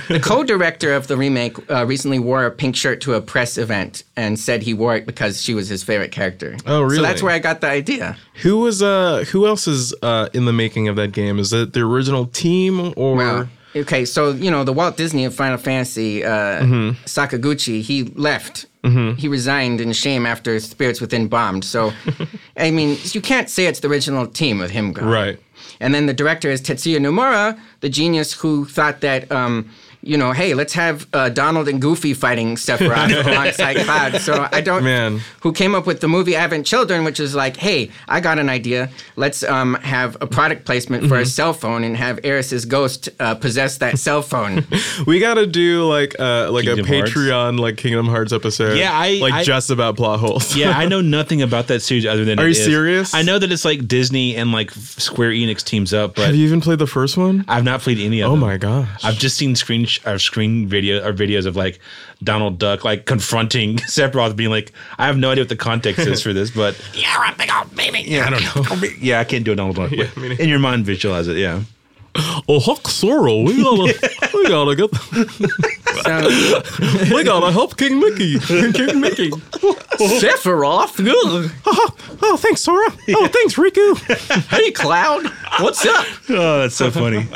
[0.08, 4.04] the co-director of the remake uh, recently wore a pink shirt to a press event
[4.16, 6.56] and said he wore it because she was his favorite character.
[6.70, 6.96] Oh, really?
[6.96, 8.16] So that's where I got the idea.
[8.42, 11.38] Who was uh who else is uh in the making of that game?
[11.38, 13.48] Is it the original team or Wow.
[13.76, 16.30] Okay, so you know the Walt Disney of Final Fantasy, uh,
[16.62, 16.90] Mm-hmm.
[17.04, 18.66] Sakaguchi, he left.
[18.82, 21.64] He resigned in shame after Spirits Within bombed.
[21.64, 21.92] So,
[22.56, 25.06] I mean, you can't say it's the original team with him gone.
[25.06, 25.38] Right.
[25.80, 29.70] And then the director is Tetsuya Nomura, the genius who thought that, um,
[30.02, 34.20] you know, hey, let's have uh, Donald and Goofy fighting Sephiroth alongside Cloud.
[34.20, 34.82] So I don't.
[34.84, 35.20] Man.
[35.42, 38.48] Who came up with the movie Advent Children, which is like, hey, I got an
[38.48, 38.90] idea.
[39.16, 41.26] Let's um, have a product placement for a Mm-hmm.
[41.26, 44.66] cell phone and have Aeris's ghost uh, possess that cell phone.
[45.06, 47.12] We gotta do like uh like Kingdom a Hearts?
[47.12, 48.76] Patreon like Kingdom Hearts episode.
[48.78, 50.54] Yeah, I- like I- just about plot holes.
[50.56, 52.38] Yeah, I know nothing about that series other than.
[52.38, 53.14] Are it you is- serious?
[53.14, 56.44] I know that it's like Disney and like Square Enix teams up, but Have you
[56.46, 57.44] even played the first one?
[57.48, 58.40] I've not played any of Oh them.
[58.40, 59.04] my gosh.
[59.04, 61.78] I've just seen screen sh- or screen video or videos of like
[62.22, 66.22] Donald Duck like confronting Sephiroth, being like, I have no idea what the context is
[66.22, 68.00] for this, but You're a big old baby.
[68.06, 68.42] yeah, I don't
[68.82, 68.88] know.
[69.00, 69.90] yeah, I can't do a Donald Duck.
[69.90, 70.42] but me neither.
[70.42, 71.36] in your mind, visualize it.
[71.36, 71.62] Yeah.
[72.48, 74.90] Oh Huck Sora, we gotta we gotta get
[76.04, 76.62] So,
[77.14, 78.38] we gotta help King Mickey.
[78.72, 79.30] King Mickey.
[79.30, 80.98] Sephiroth?
[81.00, 81.50] Ugh.
[82.22, 82.90] Oh thanks, Sora.
[83.10, 83.96] Oh thanks, Riku.
[84.48, 85.26] Hey, Cloud.
[85.58, 86.06] What's up?
[86.28, 87.26] Oh, that's so funny.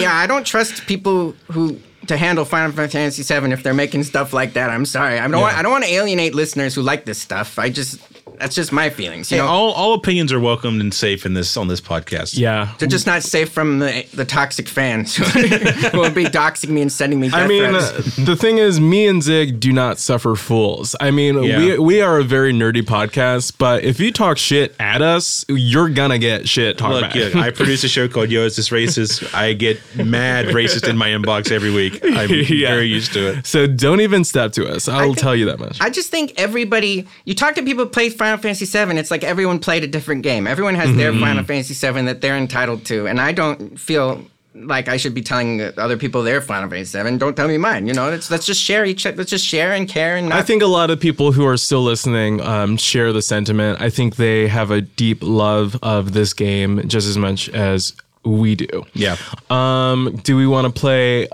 [0.00, 4.32] yeah, I don't trust people who to handle Final Fantasy VII if they're making stuff
[4.32, 4.70] like that.
[4.70, 5.18] I'm sorry.
[5.18, 5.40] I don't.
[5.40, 7.58] Want, I don't want to alienate listeners who like this stuff.
[7.58, 8.00] I just
[8.38, 9.30] That's just my feelings.
[9.30, 12.36] You Hey, know, all all opinions are welcomed and safe in this on this podcast.
[12.38, 12.72] Yeah.
[12.78, 16.92] they're just not safe from the the toxic fans who will be doxing me and
[16.92, 17.28] sending me.
[17.28, 18.18] Death I mean, threats.
[18.18, 20.94] uh, the thing is, me and Zig do not suffer fools.
[21.00, 21.58] I mean, Yeah.
[21.58, 25.88] we we are a very nerdy podcast, but if you talk shit at us, you're
[25.88, 29.34] gonna get shit talked Look, yeah, I produce a show called Yo, Is This Racist?
[29.34, 32.00] I get mad racist in my inbox every week.
[32.04, 32.68] I'm Yeah.
[32.68, 33.46] very used to it.
[33.46, 34.88] so don't even step to us.
[34.88, 35.78] I'll think- tell you that much.
[35.80, 37.06] I just think everybody.
[37.24, 38.98] You talk to people who play Final Fantasy VII.
[38.98, 40.46] It's like everyone played a different game.
[40.48, 41.20] Everyone has their Mm-hmm.
[41.20, 44.24] Final Fantasy VII that they're entitled to, and I don't feel
[44.54, 47.18] like I should be telling other people their Final Fantasy VII.
[47.18, 47.86] Don't tell me mine.
[47.86, 49.04] You know, let's let's just share each.
[49.04, 50.38] Let's just share and care and not.
[50.38, 53.80] I think a lot of people who are still listening um, share the sentiment.
[53.80, 57.92] I think they have a deep love of this game just as much as
[58.24, 58.84] we do.
[58.94, 59.16] Yeah.
[59.50, 61.28] Um, do we want to play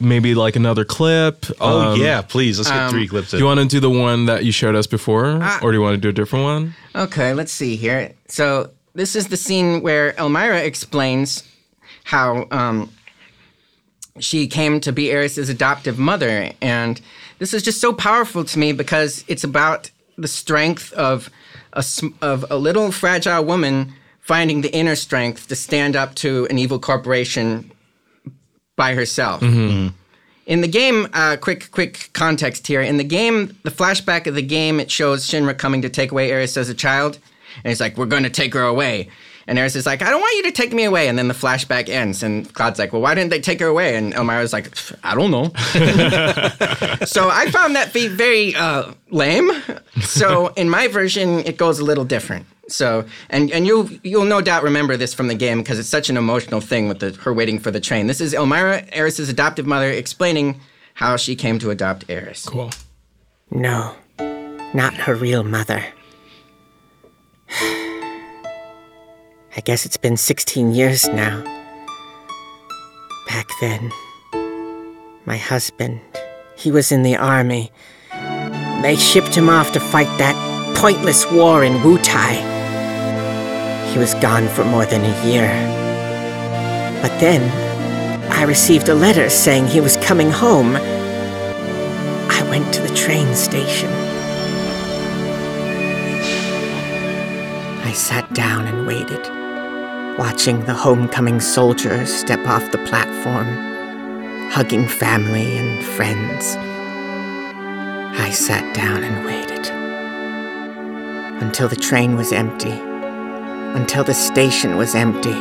[0.00, 1.46] maybe like another clip?
[1.60, 2.58] Oh Um, yeah, please.
[2.58, 3.30] Let's get three clips.
[3.30, 5.82] Do you want to do the one that you showed us before, or do you
[5.82, 6.74] want to do a different one?
[6.94, 8.12] Okay, let's see here.
[8.28, 11.42] So this is the scene where Elmyra explains
[12.04, 12.90] how um,
[14.18, 17.00] she came to be Aeris's adoptive mother, and
[17.38, 21.30] this is just so powerful to me because it's about the strength of
[21.74, 21.84] a
[22.22, 26.78] of a little fragile woman finding the inner strength to stand up to an evil
[26.78, 27.70] corporation
[28.76, 29.42] by herself.
[29.42, 32.80] In the game, uh, quick quick context here.
[32.80, 36.30] In the game, the flashback of the game, it shows Shinra coming to take away
[36.30, 37.18] Aeris as a child,
[37.64, 39.08] and it's like we're going to take her away.
[39.48, 41.06] And Aeris is like, I don't want you to take me away.
[41.08, 43.96] And then the flashback ends, and Cloud's like, Well, why didn't they take her away?
[43.96, 44.70] And Elmyra's like,
[45.04, 45.44] I don't know.
[47.06, 49.50] so I found that be very uh, lame.
[50.00, 52.46] So in my version, it goes a little different.
[52.68, 56.10] So and and you'll you'll no doubt remember this from the game because it's such
[56.10, 58.06] an emotional thing with the, her waiting for the train.
[58.06, 60.60] This is Elmyra, Aeris's adoptive mother, explaining
[60.94, 62.46] how she came to adopt Aeris.
[62.46, 62.70] Cool.
[63.50, 63.94] No,
[64.74, 65.84] not her real mother.
[69.56, 71.42] I guess it's been 16 years now.
[73.28, 73.92] Back then,
[75.24, 76.00] my husband,
[76.56, 77.70] he was in the army.
[78.82, 80.34] They shipped him off to fight that
[80.76, 82.55] pointless war in Wutai.
[83.92, 85.48] He was gone for more than a year.
[87.02, 87.42] But then,
[88.30, 90.76] I received a letter saying he was coming home.
[90.76, 93.90] I went to the train station.
[97.82, 99.26] I sat down and waited,
[100.18, 103.46] watching the homecoming soldiers step off the platform,
[104.50, 106.56] hugging family and friends.
[108.18, 109.66] I sat down and waited
[111.42, 112.80] until the train was empty,
[113.76, 115.34] until the station was empty.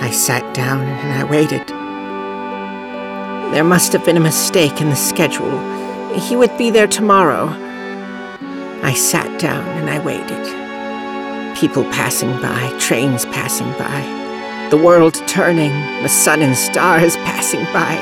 [0.00, 1.66] I sat down and I waited.
[3.52, 5.58] There must have been a mistake in the schedule.
[6.14, 7.48] He would be there tomorrow.
[8.82, 11.58] I sat down and I waited.
[11.58, 15.72] People passing by, trains passing by, the world turning,
[16.02, 17.96] the sun and stars passing by.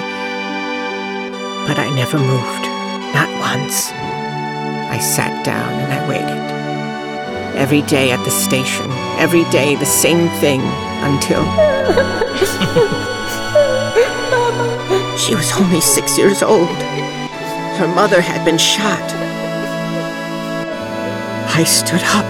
[1.66, 2.66] But I never moved,
[3.14, 3.90] not once.
[3.90, 6.51] I sat down and I waited.
[7.54, 10.60] Every day at the station, every day the same thing
[11.02, 11.42] until.
[15.22, 16.68] She was only six years old.
[17.78, 19.00] Her mother had been shot.
[21.54, 22.24] I stood up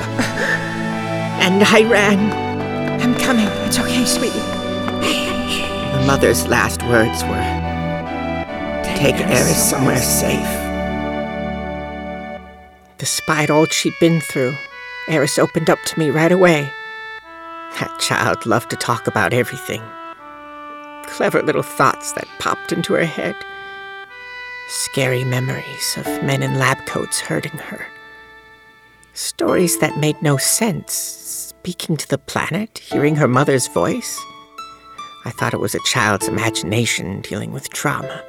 [1.41, 2.21] and I ran.
[3.01, 3.47] I'm coming.
[3.67, 4.39] It's okay, sweetie.
[5.97, 7.43] The mother's last words were
[8.95, 10.53] Take Aeris somewhere safe.
[12.99, 14.55] Despite all she'd been through,
[15.09, 16.73] Aeris opened up to me right away.
[17.81, 19.83] That child loved to talk about everything.
[21.05, 23.35] Clever little thoughts that popped into her head.
[24.69, 27.87] Scary memories of men in lab coats hurting her.
[29.13, 30.93] Stories that made no sense.
[30.93, 34.19] Speaking to the planet, hearing her mother's voice.
[35.25, 38.25] I thought it was a child's imagination dealing with trauma.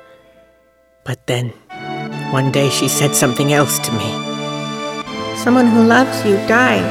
[1.06, 1.50] But then,
[2.32, 4.33] one day she said something else to me.
[5.44, 6.86] Someone who loves you died.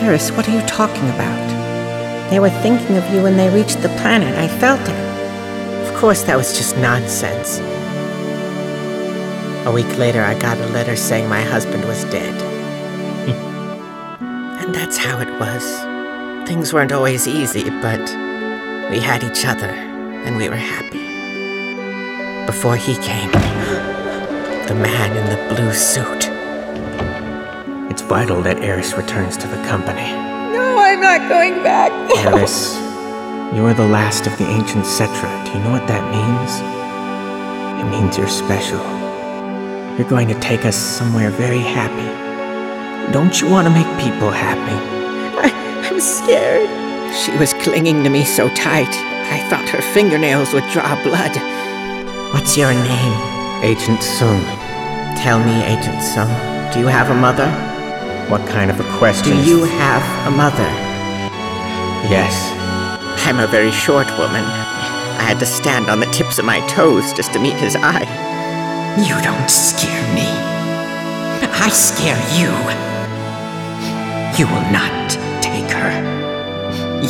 [0.00, 2.30] Aeris, what are you talking about?
[2.30, 4.38] They were thinking of you when they reached the planet.
[4.38, 5.88] I felt it.
[5.88, 7.58] Of course, that was just nonsense.
[9.66, 12.40] A week later, I got a letter saying my husband was dead.
[14.20, 15.64] and that's how it was.
[16.48, 18.08] Things weren't always easy, but
[18.88, 19.66] we had each other,
[20.24, 21.02] and we were happy.
[22.46, 23.32] Before he came,
[24.68, 26.33] the man in the blue suit.
[27.94, 30.10] It's vital that Aeris returns to the company.
[30.50, 31.92] No, I'm not going back.
[32.26, 32.74] Aeris,
[33.54, 35.30] you are the last of the ancient Cetra.
[35.46, 36.58] Do you know what that means?
[37.78, 38.82] It means you're special.
[39.94, 42.10] You're going to take us somewhere very happy.
[43.12, 44.74] Don't you want to make people happy?
[45.38, 45.54] I,
[45.86, 46.66] I'm scared.
[47.14, 48.90] She was clinging to me so tight,
[49.30, 51.30] I thought her fingernails would draw blood.
[52.34, 53.14] What's your name?
[53.62, 54.42] Agent Tseng.
[55.22, 57.73] Tell me, Agent Tseng, do you have a mother?
[58.34, 59.30] What kind of a question?
[59.30, 60.68] Do you have a mother?
[62.10, 62.34] Yes.
[63.24, 64.42] I'm a very short woman.
[64.42, 68.02] I had to stand on the tips of my toes just to meet his eye.
[68.98, 70.26] You don't scare me.
[71.46, 72.50] I scare you.
[74.36, 75.10] You will not
[75.40, 75.92] take her.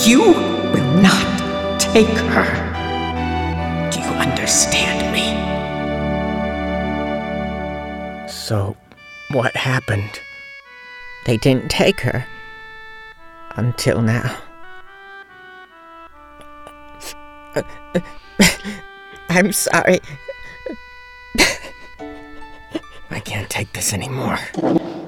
[0.07, 0.21] You
[0.75, 2.49] will not take her.
[3.91, 5.33] Do you understand me?
[8.29, 8.77] So,
[9.31, 10.21] what happened?
[11.25, 12.27] They didn't take her.
[13.57, 14.37] Until now.
[19.29, 20.01] I'm sorry.
[23.11, 24.39] I can't take this anymore.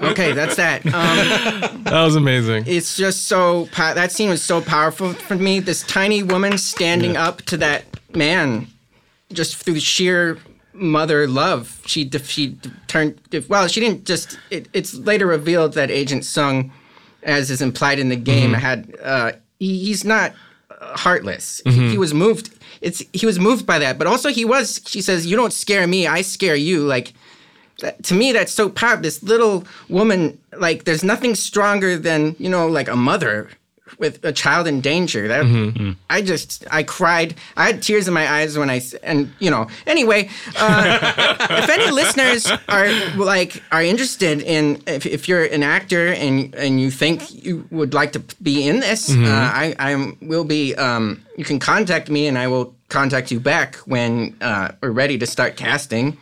[0.02, 0.84] Okay, that's that.
[0.86, 2.64] Um, That was amazing.
[2.66, 5.58] it's just so po- that scene was so powerful for me.
[5.60, 8.68] This tiny woman standing up to that man,
[9.32, 10.38] just through sheer
[10.76, 11.80] mother love.
[11.86, 13.18] She def- she d- turned
[13.48, 13.66] well.
[13.68, 14.38] She didn't just.
[14.50, 16.72] It, it's later revealed that Agent Tseng,
[17.22, 20.32] as is implied in the game, had uh, he, he's not
[20.70, 21.60] uh, heartless.
[21.64, 22.50] He, he was moved.
[22.80, 24.80] It's he was moved by that, but also he was.
[24.86, 26.06] She says, "You don't scare me.
[26.06, 27.14] I scare you." Like
[27.80, 32.48] that, to me that's so powerful this little woman like there's nothing stronger than you
[32.48, 33.50] know like a mother
[33.98, 35.28] with a child in danger.
[35.28, 35.44] That
[36.10, 37.34] i just i cried.
[37.56, 41.90] I had tears in my eyes when I and you know anyway uh, if any
[41.90, 47.32] listeners are like are interested in if, if you're an actor and and you think
[47.44, 49.14] you would like to be in this uh,
[49.64, 53.76] i i will be um you can contact me and i will contact you back
[53.86, 56.16] when uh, we're ready to start casting.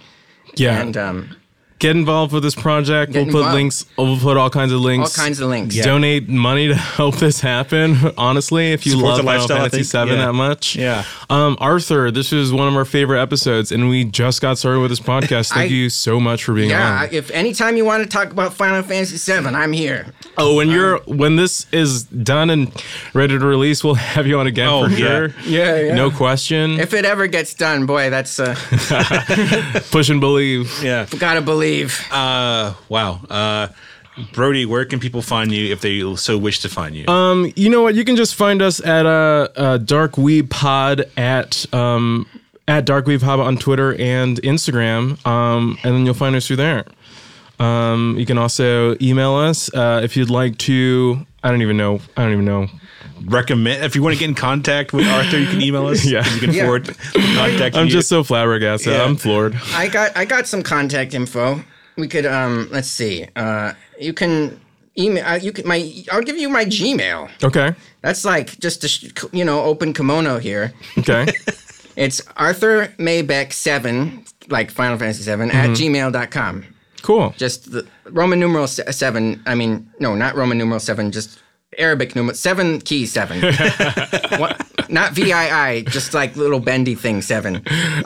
[0.56, 0.80] Yeah.
[0.80, 1.36] and um
[1.80, 3.12] Get involved with this project.
[3.12, 3.84] Get we'll put links.
[3.98, 5.18] We'll put all kinds of links.
[5.18, 7.96] all kinds of links Donate money to help this happen.
[8.16, 10.08] Honestly, if you Support love the Final lifestyle, I Fantasy think.
[10.08, 10.26] VII Yeah.
[10.26, 11.04] that much, Yeah.
[11.28, 14.90] Um, Arthur, this is one of our favorite episodes, and we just got started with
[14.92, 15.52] this podcast.
[15.52, 17.08] Thank I- you so much for being Yeah, on.
[17.10, 20.06] if anytime you want to talk about Final Fantasy VII, I'm here.
[20.38, 22.72] Oh, when you're when this is done and
[23.14, 24.96] ready to release, we'll have you on again Oh, for yeah.
[24.98, 25.34] sure.
[25.44, 25.94] Yeah, yeah.
[25.96, 26.78] No question.
[26.78, 28.54] If it ever gets done, boy, that's uh,
[29.90, 30.72] Push and believe.
[30.82, 31.06] Yeah.
[31.18, 31.63] gotta believe.
[32.10, 33.20] Uh, wow.
[33.28, 33.68] Uh,
[34.32, 37.06] Brody, where can people find you if they so wish to find you?
[37.08, 37.94] Um, you know what?
[37.94, 42.26] You can just find us at uh, uh Dark Weeb Pod at um
[42.68, 45.24] at Dark Weeb Pod on Twitter and Instagram.
[45.26, 46.84] Um, and then you'll find us through there.
[47.58, 51.26] Um, you can also email us uh, if you'd like to.
[51.42, 52.00] I don't even know.
[52.16, 52.68] I don't even know.
[53.26, 56.04] Recommend if you want to get in contact with Arthur, you can email us.
[56.10, 56.26] Yeah.
[56.34, 56.62] you can Yeah.
[56.64, 56.96] forward
[57.36, 57.76] contact.
[57.76, 57.92] I'm you.
[57.92, 58.92] just so flabbergasted.
[58.92, 59.04] Yeah.
[59.04, 59.56] I'm floored.
[59.72, 61.62] I got I got some contact info.
[61.96, 63.26] We could um let's see.
[63.36, 64.60] Uh, you can
[64.98, 65.24] email.
[65.24, 65.92] Uh, you can my.
[66.12, 67.30] I'll give you my Gmail.
[67.42, 67.74] Okay.
[68.02, 70.72] That's like just a sh- you know open kimono here.
[70.98, 71.26] Okay.
[71.96, 76.64] It's Arthur Maybeck seven like Final Fantasy 7 at gmail.com.
[77.02, 77.32] cool.
[77.38, 79.40] just the Roman numeral seven.
[79.46, 81.12] I mean, no, not Roman numeral seven.
[81.12, 81.38] Just
[81.78, 83.40] Arabic numeral seven key seven.
[84.38, 85.80] what, not V I I.
[85.82, 87.56] Just like little bendy thing seven.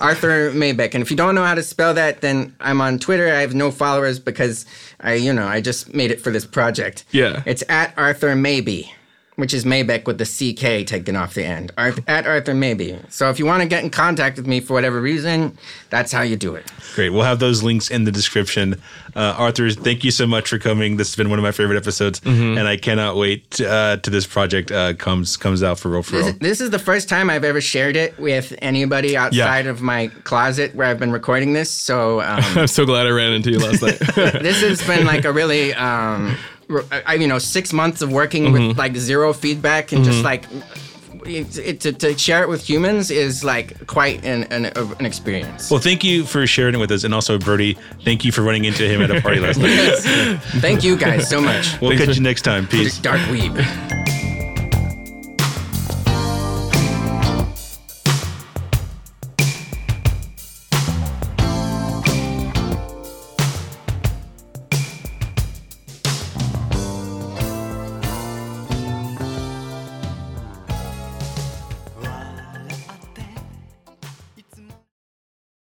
[0.01, 0.95] Arthur Maybeck.
[0.95, 3.29] And if you don't know how to spell that, then I'm on Twitter.
[3.29, 4.66] I have no followers because
[5.01, 7.05] I, you know, I just made it for this project.
[7.11, 7.43] Yeah.
[7.47, 8.93] It's at Arthur Maybe.
[9.39, 11.70] Which is Maybeck with the CK taken off the end.
[11.78, 12.99] Arth- at Arthur Maybe.
[13.09, 15.57] So if you want to get in contact with me for whatever reason,
[15.91, 16.68] that's how you do it.
[16.97, 17.11] Great.
[17.11, 18.82] We'll have those links in the description.
[19.14, 20.97] Uh, Arthur, thank you so much for coming.
[20.97, 22.59] This has been one of my favorite episodes, Mm-hmm.
[22.59, 26.16] and I cannot wait uh, to this project uh, comes comes out for real for
[26.16, 26.24] real.
[26.26, 30.09] This, this is the first time I've ever shared it with anybody outside of my
[30.24, 31.70] closet where I've been recording this.
[31.70, 33.99] So um, I'm so glad I ran into you last night.
[34.43, 36.36] this has been like a really, um, r-
[37.07, 38.79] I, you know, six months of working with mm-hmm.
[38.79, 40.25] like zero feedback and just mm-hmm.
[40.25, 40.45] like
[41.27, 45.71] it, it, to, to share it with humans is like quite an, an, an experience.
[45.71, 48.64] Well, thank you for sharing it with us, and also Brody, thank you for running
[48.64, 50.39] into him at a party last night.
[50.61, 51.81] Thank you guys so much.
[51.81, 52.66] We'll catch you next time.
[52.66, 52.99] Peace.
[52.99, 54.16] Dark Weeb.